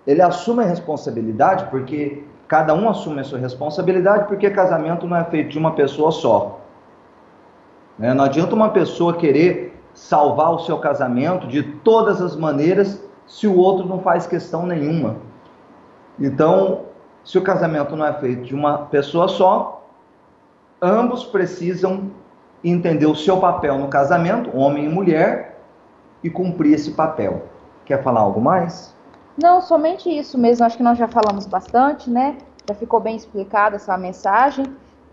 [0.07, 5.23] ele assume a responsabilidade, porque Cada um assume a sua responsabilidade, porque casamento não é
[5.23, 6.59] feito de uma pessoa só.
[7.97, 8.13] Né?
[8.13, 13.57] Não adianta uma pessoa querer salvar o seu casamento de todas as maneiras se o
[13.57, 15.15] outro não faz questão nenhuma.
[16.19, 16.81] Então,
[17.23, 19.87] se o casamento não é feito de uma pessoa só,
[20.81, 22.11] ambos precisam
[22.63, 25.59] entender o seu papel no casamento, homem e mulher,
[26.23, 27.43] e cumprir esse papel.
[27.85, 28.94] Quer falar algo mais?
[29.41, 30.65] Não, somente isso mesmo.
[30.65, 32.37] Acho que nós já falamos bastante, né?
[32.67, 34.65] Já ficou bem explicada essa mensagem.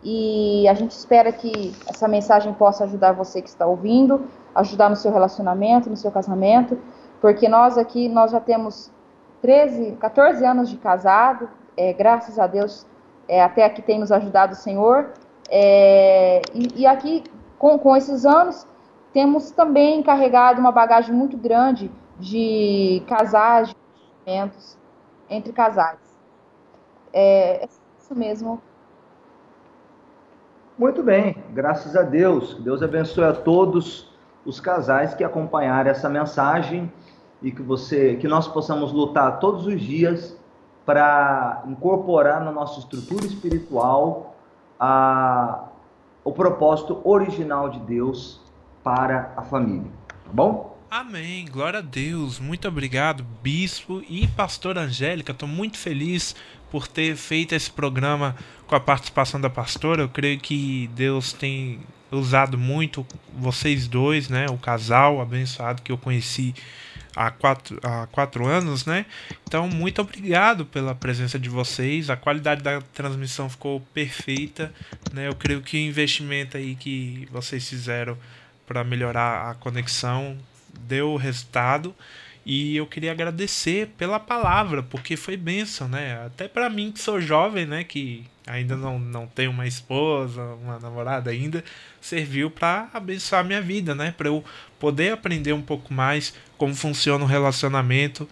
[0.05, 4.23] E a gente espera que essa mensagem possa ajudar você que está ouvindo,
[4.55, 6.77] ajudar no seu relacionamento, no seu casamento,
[7.21, 8.91] porque nós aqui nós já temos
[9.41, 12.85] 13, 14 anos de casado, é, graças a Deus,
[13.29, 15.11] é, até aqui tem nos ajudado o Senhor.
[15.49, 17.23] É, e, e, aqui,
[17.59, 18.67] com, com esses anos,
[19.13, 23.75] temos também carregado uma bagagem muito grande de casais,
[24.27, 24.77] relacionamentos
[25.29, 25.99] entre casais.
[27.13, 27.69] É, é
[28.01, 28.61] isso mesmo.
[30.79, 32.55] Muito bem, graças a Deus.
[32.55, 34.11] Deus abençoe a todos
[34.45, 36.93] os casais que acompanharam essa mensagem
[37.41, 40.37] e que você, que nós possamos lutar todos os dias
[40.85, 44.35] para incorporar na nossa estrutura espiritual
[44.79, 45.69] a,
[46.25, 48.41] o propósito original de Deus
[48.83, 49.91] para a família.
[50.09, 50.72] Tá bom?
[50.93, 51.47] Amém.
[51.47, 52.39] Glória a Deus.
[52.39, 55.33] Muito obrigado, bispo e pastora Angélica.
[55.33, 56.37] Estou muito feliz
[56.71, 58.37] por ter feito esse programa
[58.67, 60.03] com a participação da pastora.
[60.03, 61.81] Eu creio que Deus tem
[62.11, 64.45] usado muito vocês dois, né?
[64.51, 66.55] O casal abençoado que eu conheci
[67.17, 69.07] há quatro, há quatro anos, né?
[69.49, 72.11] Então, muito obrigado pela presença de vocês.
[72.11, 74.71] A qualidade da transmissão ficou perfeita,
[75.11, 75.27] né?
[75.27, 78.19] Eu creio que o investimento aí que vocês fizeram
[78.67, 80.37] para melhorar a conexão
[80.81, 81.95] deu resultado.
[82.45, 86.25] E eu queria agradecer pela palavra, porque foi bênção, né?
[86.27, 90.79] Até para mim que sou jovem, né, que ainda não, não tenho uma esposa, uma
[90.81, 91.63] namorada ainda,
[92.01, 94.13] serviu para abençoar minha vida, né?
[94.17, 94.45] Para eu
[94.81, 98.29] poder aprender um pouco mais como funciona o relacionamento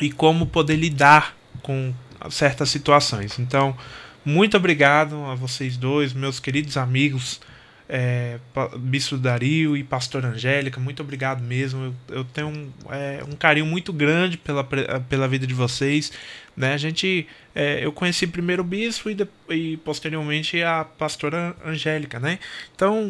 [0.00, 1.92] e como poder lidar com
[2.30, 3.38] certas situações.
[3.38, 3.76] Então,
[4.24, 7.40] muito obrigado a vocês dois, meus queridos amigos
[7.88, 8.38] é,
[8.78, 11.94] Bispo Dario e Pastor Angélica, muito obrigado mesmo.
[12.08, 16.12] Eu, eu tenho um, é, um, carinho muito grande pela, pela vida de vocês.
[16.54, 16.74] Né?
[16.74, 19.16] A gente, é, eu conheci primeiro o Bispo e,
[19.48, 22.20] e posteriormente a Pastora Angélica.
[22.20, 22.38] Né?
[22.74, 23.08] Então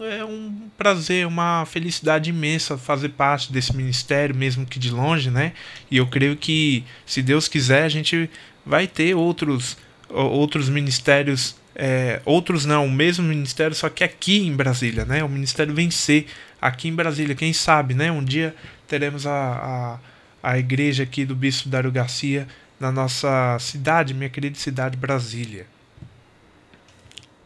[0.00, 5.30] é um prazer, uma felicidade imensa fazer parte desse ministério, mesmo que de longe.
[5.30, 5.52] Né?
[5.90, 8.30] E eu creio que, se Deus quiser, a gente
[8.64, 9.76] vai ter outros,
[10.08, 15.24] outros ministérios é, outros não, o mesmo ministério, só que aqui em Brasília, né?
[15.24, 16.26] O Ministério Vencer
[16.60, 17.34] aqui em Brasília.
[17.34, 18.08] Quem sabe, né?
[18.12, 18.54] Um dia
[18.86, 19.98] teremos a,
[20.44, 22.46] a, a igreja aqui do Bispo Dário Garcia
[22.78, 25.66] na nossa cidade, minha querida cidade Brasília.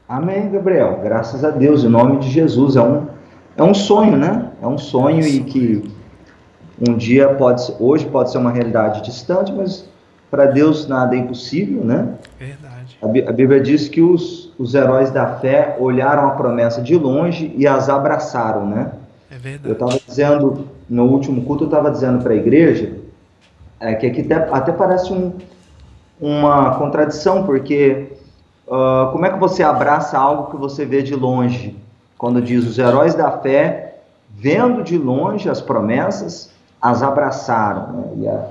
[0.07, 1.01] Amém, Gabriel.
[1.03, 2.77] Graças a Deus, em nome de Jesus.
[2.77, 3.09] É um,
[3.57, 4.53] é um sonho, né?
[4.61, 5.83] É um sonho e que
[6.87, 9.89] um dia pode ser, hoje pode ser uma realidade distante, mas
[10.31, 12.17] para Deus nada é impossível, né?
[12.39, 12.76] Verdade.
[13.27, 17.67] A Bíblia diz que os, os heróis da fé olharam a promessa de longe e
[17.67, 18.93] as abraçaram, né?
[19.31, 19.69] É verdade.
[19.69, 22.93] Eu estava dizendo, no último culto, eu estava dizendo para a igreja
[23.81, 25.33] é, que aqui até, até parece um,
[26.21, 28.13] uma contradição, porque
[28.67, 31.77] uh, como é que você abraça algo que você vê de longe?
[32.17, 33.99] Quando diz os heróis da fé,
[34.35, 36.51] vendo de longe as promessas,
[36.81, 37.93] as abraçaram.
[37.93, 38.05] Né?
[38.17, 38.49] E a,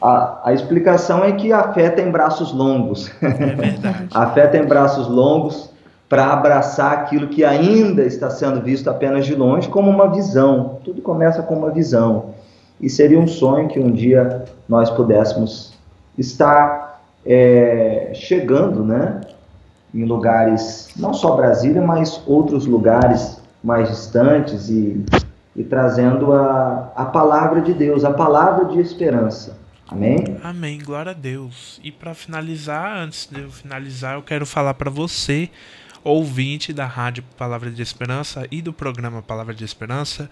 [0.00, 3.10] a, a explicação é que a fé tem braços longos.
[3.20, 4.08] É verdade.
[4.14, 5.70] a fé tem braços longos
[6.08, 10.78] para abraçar aquilo que ainda está sendo visto apenas de longe como uma visão.
[10.82, 12.30] Tudo começa com uma visão.
[12.80, 15.74] E seria um sonho que um dia nós pudéssemos
[16.16, 19.20] estar é, chegando, né?
[19.94, 25.04] Em lugares, não só Brasília, mas outros lugares mais distantes e,
[25.54, 29.59] e trazendo a, a palavra de Deus, a palavra de esperança.
[29.90, 30.18] Amém?
[30.44, 31.80] Amém, glória a Deus.
[31.82, 35.50] E para finalizar, antes de eu finalizar, eu quero falar para você,
[36.04, 40.30] ouvinte da Rádio Palavra de Esperança e do programa Palavra de Esperança,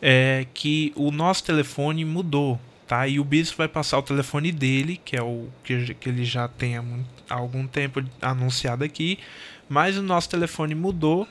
[0.00, 3.08] é que o nosso telefone mudou, tá?
[3.08, 6.46] E o bispo vai passar o telefone dele, que é o que, que ele já
[6.46, 9.18] tem há, muito, há algum tempo anunciado aqui,
[9.68, 11.26] mas o nosso telefone mudou.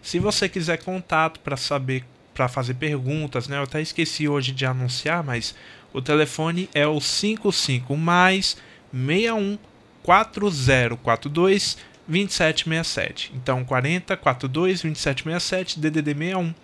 [0.00, 3.58] Se você quiser contato para saber, para fazer perguntas, né?
[3.58, 5.54] Eu até esqueci hoje de anunciar, mas
[5.94, 8.58] o telefone é o 55 mais
[8.92, 9.56] 61
[10.02, 13.32] 4042 2767.
[13.34, 16.54] Então 40 42 2767 DDD 61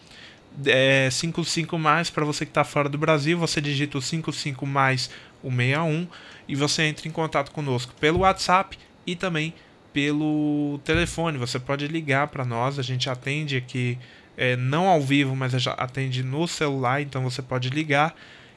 [0.67, 5.09] é, 55 mais para você que está fora do Brasil, você digita o 55 mais
[5.43, 6.09] o 61
[6.49, 8.77] e você entra em contato conosco pelo WhatsApp
[9.07, 9.55] e também
[9.93, 11.39] pelo telefone.
[11.39, 13.97] Você pode ligar para nós, a gente atende aqui
[14.37, 18.15] é, não ao vivo, mas atende no celular, então você pode ligar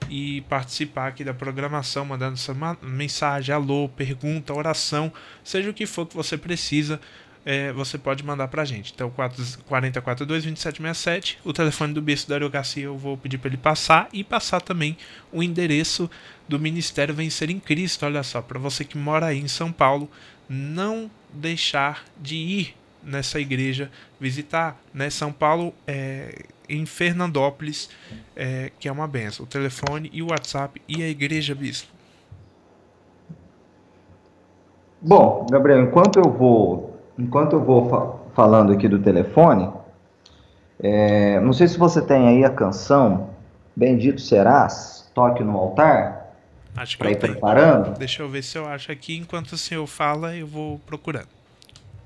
[0.09, 5.11] e participar aqui da programação, mandando sua mensagem, alô, pergunta, oração,
[5.43, 6.99] seja o que for que você precisa,
[7.45, 8.93] é, você pode mandar pra gente.
[8.93, 14.23] Então, 4042-2767, o telefone do Bispo Dario Garcia eu vou pedir para ele passar e
[14.23, 14.97] passar também
[15.31, 16.09] o endereço
[16.47, 18.05] do Ministério Vencer em Cristo.
[18.05, 20.09] Olha só, para você que mora aí em São Paulo,
[20.47, 24.79] não deixar de ir nessa igreja visitar.
[24.93, 25.09] Né?
[25.09, 27.89] São Paulo, é, em Fernandópolis,
[28.35, 29.45] é, que é uma benção.
[29.45, 31.91] O telefone e o WhatsApp e a igreja, bispo.
[35.01, 39.69] Bom, Gabriel, enquanto eu vou, enquanto eu vou fa falando aqui do telefone,
[40.79, 43.29] é, não sei se você tem aí a canção
[43.75, 46.31] Bendito Serás, Toque no Altar.
[46.75, 47.33] Acho que eu ir tenho.
[47.33, 47.97] preparando.
[47.97, 49.15] Deixa eu ver se eu acho aqui.
[49.17, 51.27] Enquanto o senhor fala, eu vou procurando.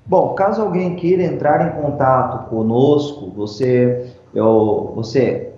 [0.08, 5.52] Bom, caso alguém queira entrar em contato conosco, você, eu, você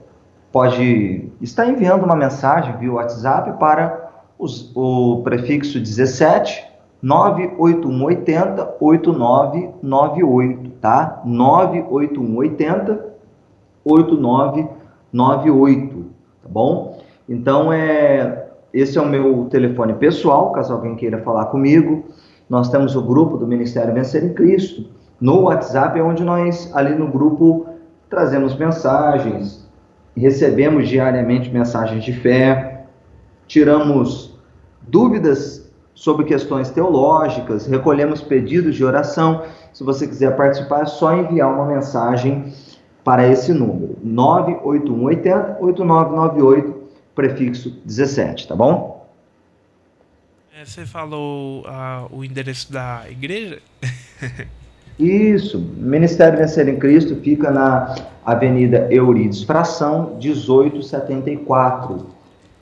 [0.51, 6.69] pode estar enviando uma mensagem via WhatsApp para os, o prefixo 17
[7.01, 11.23] 98180 8998, tá?
[11.25, 13.09] 98180
[13.85, 16.07] 8998,
[16.43, 16.99] tá bom?
[17.29, 22.05] Então é esse é o meu telefone pessoal, caso alguém queira falar comigo.
[22.51, 24.85] Nós temos o grupo do Ministério Vencer em Cristo.
[25.21, 27.67] No WhatsApp é onde nós ali no grupo
[28.09, 29.65] trazemos mensagens,
[30.17, 32.87] recebemos diariamente mensagens de fé,
[33.47, 34.37] tiramos
[34.83, 39.43] dúvidas sobre questões teológicas, recolhemos pedidos de oração.
[39.73, 42.53] Se você quiser participar, é só enviar uma mensagem
[43.05, 46.83] para esse número: 98180 8998,
[47.15, 49.00] prefixo 17, tá bom?
[50.61, 53.61] É, você falou uh, o endereço da igreja?
[54.99, 57.95] Isso, Ministério Vencer em Cristo fica na
[58.27, 62.07] Avenida Eurides Fração, 1874.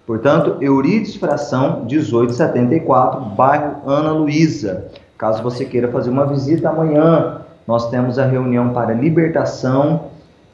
[0.06, 4.92] Portanto, Eurides Fração, 1874, bairro Ana Luísa.
[5.16, 10.04] Caso você queira fazer uma visita amanhã, nós temos a reunião para libertação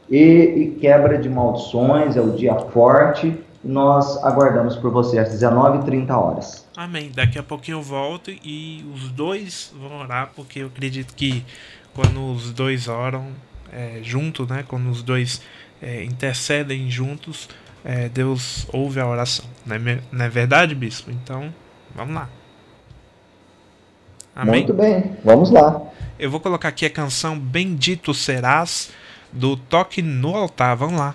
[0.09, 3.39] e, e quebra de maldições, é o dia forte.
[3.65, 6.69] Nós aguardamos por você às 19h30 horas.
[6.77, 7.11] Amém.
[7.15, 11.45] Daqui a pouquinho eu volto e os dois vão orar, porque eu acredito que
[11.95, 13.29] quando os dois oram
[13.73, 14.65] é, junto, né?
[14.67, 15.41] Quando os dois
[15.81, 17.49] é, intercedem juntos,
[17.85, 19.45] é, Deus ouve a oração.
[19.65, 21.11] Não é, não é verdade, bispo?
[21.11, 21.53] Então,
[21.95, 22.29] vamos lá.
[24.35, 24.63] Amém?
[24.63, 25.81] Muito bem, vamos lá.
[26.19, 28.91] Eu vou colocar aqui a canção Bendito Serás,
[29.33, 30.77] do Toque no Altar.
[30.77, 31.15] Vamos lá.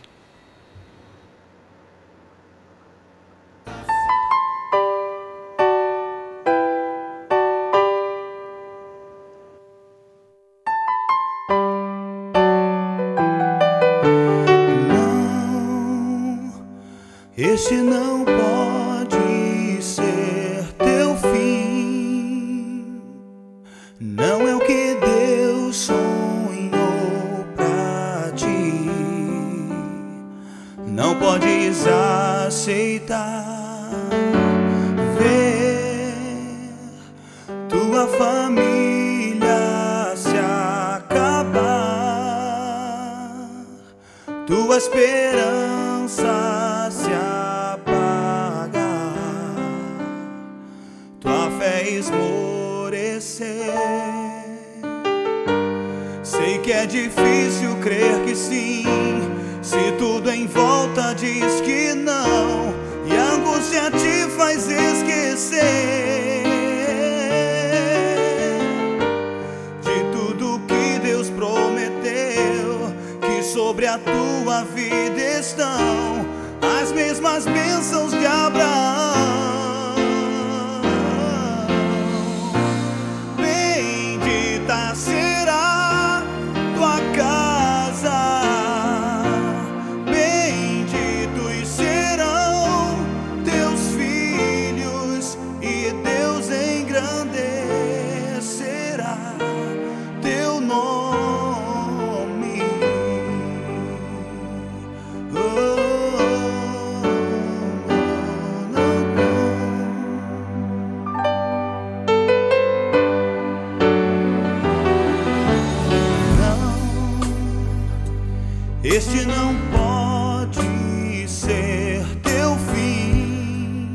[118.82, 123.94] Este não pode ser teu fim.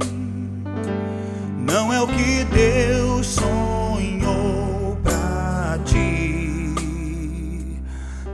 [1.59, 6.75] Não é o que Deus sonhou pra ti.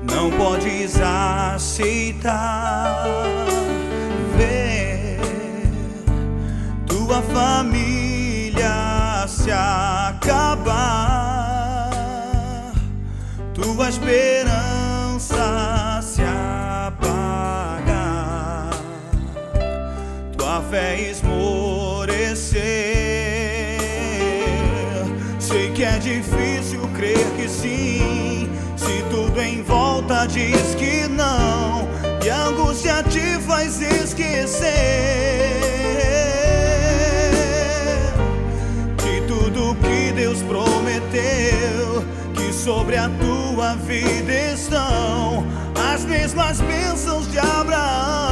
[0.02, 2.26] Não podes aceitar
[4.36, 5.20] ver
[6.84, 8.66] tua família
[9.28, 10.80] se acabar.
[13.54, 14.49] Tua esperança
[20.70, 22.60] fé esmorecer.
[25.40, 31.88] Sei que é difícil crer que sim, se tudo em volta diz que não,
[32.24, 34.70] e a angústia te faz esquecer
[38.96, 45.44] de tudo que Deus prometeu, que sobre a tua vida estão
[45.92, 48.29] as mesmas bênçãos de Abraão.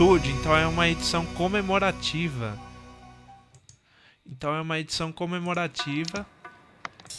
[0.00, 2.56] Então é uma edição comemorativa.
[4.24, 6.24] Então é uma edição comemorativa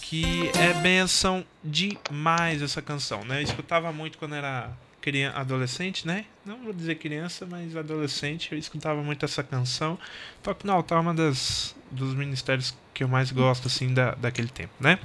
[0.01, 3.39] que é benção demais essa canção, né?
[3.39, 4.71] Eu escutava muito quando era
[5.01, 6.23] criança, adolescente, né?
[6.45, 9.99] Não vou dizer criança, mas adolescente, eu escutava muito essa canção.
[10.41, 14.47] Toque no altar é uma das dos ministérios que eu mais gosto assim da, daquele
[14.47, 14.99] tempo, né?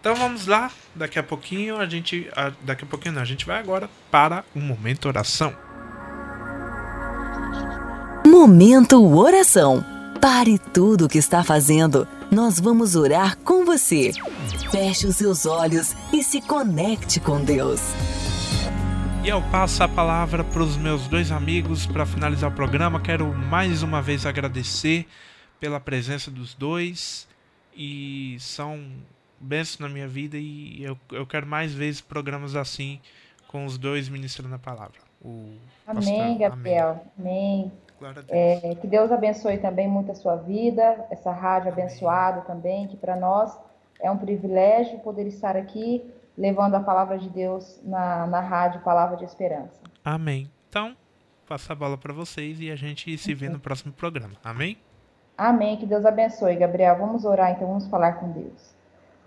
[0.00, 2.30] Então vamos lá, daqui a pouquinho a gente.
[2.36, 5.69] A, daqui a pouquinho não, a gente vai agora para o momento oração.
[8.26, 9.84] Momento oração.
[10.20, 12.06] Pare tudo o que está fazendo.
[12.30, 14.12] Nós vamos orar com você.
[14.70, 17.80] Feche os seus olhos e se conecte com Deus.
[19.24, 23.00] E eu passo a palavra para os meus dois amigos para finalizar o programa.
[23.00, 25.06] Quero mais uma vez agradecer
[25.58, 27.26] pela presença dos dois.
[27.74, 28.80] E são
[29.40, 33.00] benção na minha vida e eu, eu quero mais vezes programas assim
[33.48, 35.00] com os dois ministrando a palavra.
[35.22, 35.54] O
[35.86, 37.06] Amém, pastor, Gabriel.
[37.18, 37.72] Amém.
[38.00, 38.26] Deus.
[38.28, 41.84] É, que Deus abençoe também muito a sua vida, essa rádio Amém.
[41.84, 43.56] abençoada também, que para nós
[44.00, 46.02] é um privilégio poder estar aqui
[46.36, 49.78] levando a palavra de Deus na, na rádio Palavra de Esperança.
[50.04, 50.50] Amém.
[50.68, 50.96] Então,
[51.46, 54.34] passo a bola para vocês e a gente se vê no próximo programa.
[54.42, 54.78] Amém?
[55.36, 55.76] Amém.
[55.76, 56.96] Que Deus abençoe, Gabriel.
[56.98, 58.74] Vamos orar então, vamos falar com Deus.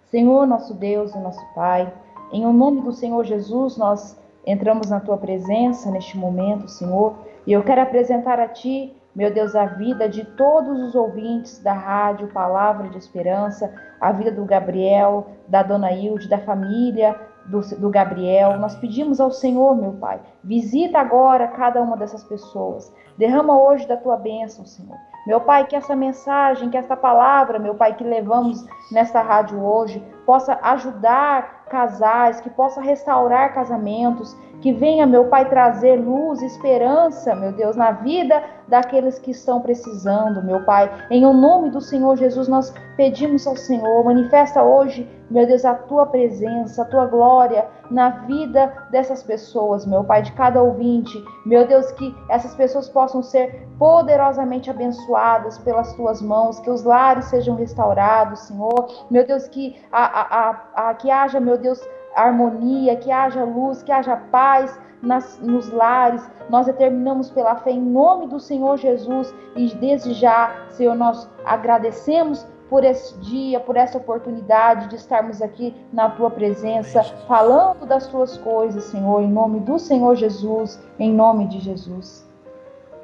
[0.10, 1.92] Senhor, nosso Deus e nosso Pai,
[2.32, 7.16] em o nome do Senhor Jesus, nós entramos na tua presença neste momento, Senhor,
[7.46, 11.74] e eu quero apresentar a ti, meu Deus, a vida de todos os ouvintes da
[11.74, 17.90] rádio Palavra de Esperança, a vida do Gabriel, da dona Hilde, da família do, do
[17.90, 18.58] Gabriel.
[18.58, 22.92] Nós pedimos ao Senhor, meu Pai, visita agora cada uma dessas pessoas.
[23.18, 24.98] Derrama hoje da tua bênção, Senhor.
[25.28, 30.04] Meu Pai, que essa mensagem, que essa palavra, meu Pai, que levamos nesta rádio hoje,
[30.26, 37.52] possa ajudar casais, que possa restaurar casamentos, que venha, meu Pai, trazer luz, esperança, meu
[37.52, 40.90] Deus, na vida daqueles que estão precisando, meu Pai.
[41.10, 45.74] Em o nome do Senhor Jesus, nós pedimos ao Senhor, manifesta hoje, meu Deus, a
[45.74, 51.24] tua presença, a tua glória na vida dessas pessoas, meu Pai, de cada ouvinte.
[51.46, 57.26] Meu Deus, que essas pessoas possam ser poderosamente abençoadas pelas tuas mãos, que os lares
[57.26, 59.08] sejam restaurados, Senhor.
[59.10, 61.63] Meu Deus, que, a, a, a, que haja, meu Deus,
[62.16, 66.30] harmonia, que haja luz, que haja paz nas, nos lares.
[66.50, 72.46] Nós determinamos pela fé em nome do Senhor Jesus e desde já, Senhor, nós agradecemos
[72.70, 78.38] por esse dia, por essa oportunidade de estarmos aqui na tua presença, falando das tuas
[78.38, 82.28] coisas, Senhor, em nome do Senhor Jesus, em nome de Jesus.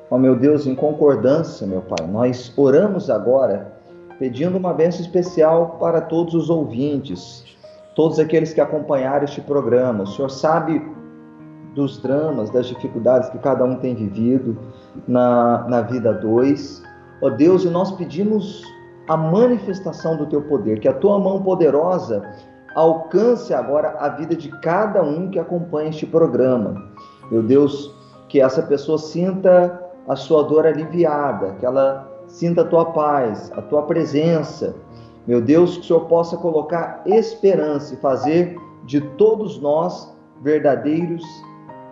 [0.09, 3.71] Ó oh, meu Deus, em concordância, meu Pai, nós oramos agora
[4.17, 7.48] pedindo uma bênção especial para todos os ouvintes
[7.99, 10.05] todos aqueles que acompanharam este programa.
[10.05, 10.81] O Senhor sabe
[11.75, 14.57] dos dramas, das dificuldades que cada um tem vivido
[15.05, 16.81] na, na vida dois.
[17.21, 18.63] Ó Deus, e nós pedimos
[19.09, 22.23] a manifestação do teu poder, que a tua mão poderosa
[22.73, 26.81] alcance agora a vida de cada um que acompanha este programa.
[27.29, 27.93] Meu Deus,
[28.29, 29.77] que essa pessoa sinta
[30.07, 34.73] a sua dor aliviada, que ela sinta a tua paz, a tua presença.
[35.29, 40.11] Meu Deus, que o Senhor possa colocar esperança e fazer de todos nós
[40.41, 41.23] verdadeiros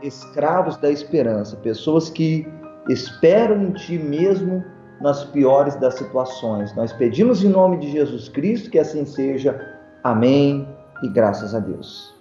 [0.01, 2.47] escravos da esperança, pessoas que
[2.89, 4.65] esperam em Ti mesmo
[4.99, 6.75] nas piores das situações.
[6.75, 9.77] Nós pedimos em nome de Jesus Cristo que assim seja.
[10.03, 10.67] Amém
[11.03, 12.11] e graças a Deus.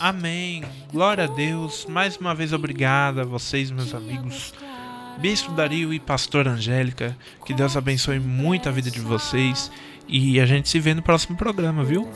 [0.00, 0.64] Amém.
[0.90, 1.84] Glória a Deus.
[1.84, 4.54] Mais uma vez obrigado a vocês, meus amigos.
[5.18, 7.16] Bispo Dario e Pastor Angélica.
[7.44, 9.70] Que Deus abençoe muito a vida de vocês.
[10.08, 12.08] E a gente se vê no próximo programa, viu?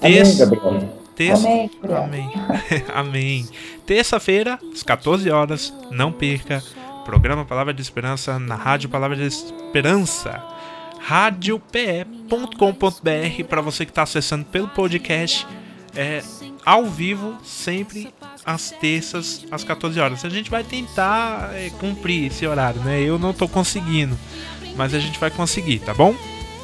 [0.00, 1.02] Amém, Gabriel.
[1.14, 1.46] Terça...
[1.46, 1.70] Amém.
[1.82, 2.32] Amém.
[2.94, 3.48] Amém.
[3.84, 6.62] Terça-feira, às 14 horas, não perca.
[7.04, 10.42] Programa Palavra de Esperança na Rádio Palavra de Esperança.
[11.00, 15.46] radiope.com.br para você que está acessando pelo podcast.
[15.94, 16.22] É,
[16.64, 18.12] ao vivo, sempre
[18.44, 20.24] às terças, às 14 horas.
[20.24, 23.00] A gente vai tentar é, cumprir esse horário, né?
[23.00, 24.16] Eu não estou conseguindo,
[24.76, 26.14] mas a gente vai conseguir, tá bom?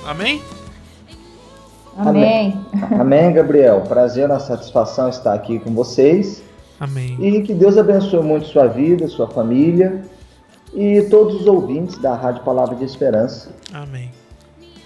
[0.07, 0.43] Amém?
[1.99, 2.55] Amém.
[2.99, 3.83] Amém, Gabriel.
[3.83, 6.43] Prazer, uma satisfação estar aqui com vocês.
[6.79, 7.18] Amém.
[7.20, 10.05] E que Deus abençoe muito sua vida, sua família
[10.72, 13.51] e todos os ouvintes da Rádio Palavra de Esperança.
[13.72, 14.11] Amém.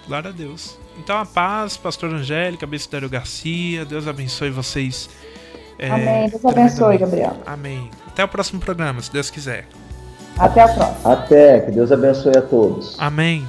[0.07, 0.79] Glória a Deus.
[0.99, 5.09] Então a paz, pastor Angélica, Bispo Dário Garcia, Deus abençoe vocês.
[5.79, 6.29] É, Amém.
[6.29, 7.37] Deus abençoe, Gabriel.
[7.45, 7.91] Amém.
[8.07, 9.67] Até o próximo programa, se Deus quiser.
[10.39, 11.13] Até o próximo.
[11.13, 12.97] Até, que Deus abençoe a todos.
[12.99, 13.47] Amém.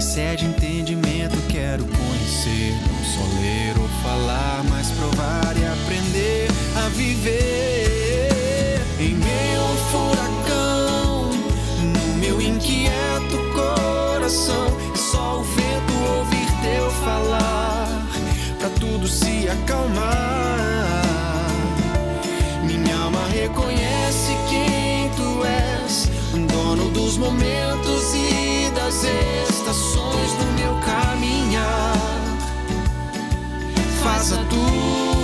[0.00, 2.74] Excede entendimento quero conhecer.
[2.88, 8.80] Não só ler ou falar, mas provar e aprender a viver.
[8.98, 11.30] Em meio ao furacão,
[11.84, 18.06] no meu inquieto coração, é só o vento ouvir teu falar,
[18.58, 20.16] pra tudo se acalmar.
[22.64, 26.08] Minha alma reconhece quem tu és,
[26.50, 29.04] dono dos momentos e das
[29.70, 31.94] estações do meu caminhar.
[34.02, 35.19] Faz a tua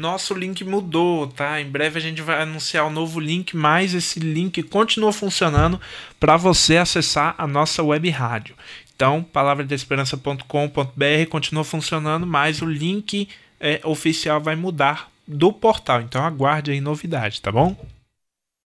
[0.00, 1.60] Nosso link mudou, tá?
[1.60, 5.80] Em breve a gente vai anunciar um novo link, mas esse link continua funcionando
[6.18, 8.56] para você acessar a nossa web rádio.
[8.96, 13.28] Então, palavradesperança.com.br continua funcionando, mas o link
[13.60, 16.00] é, oficial vai mudar do portal.
[16.00, 17.76] Então aguarde aí novidade, tá bom?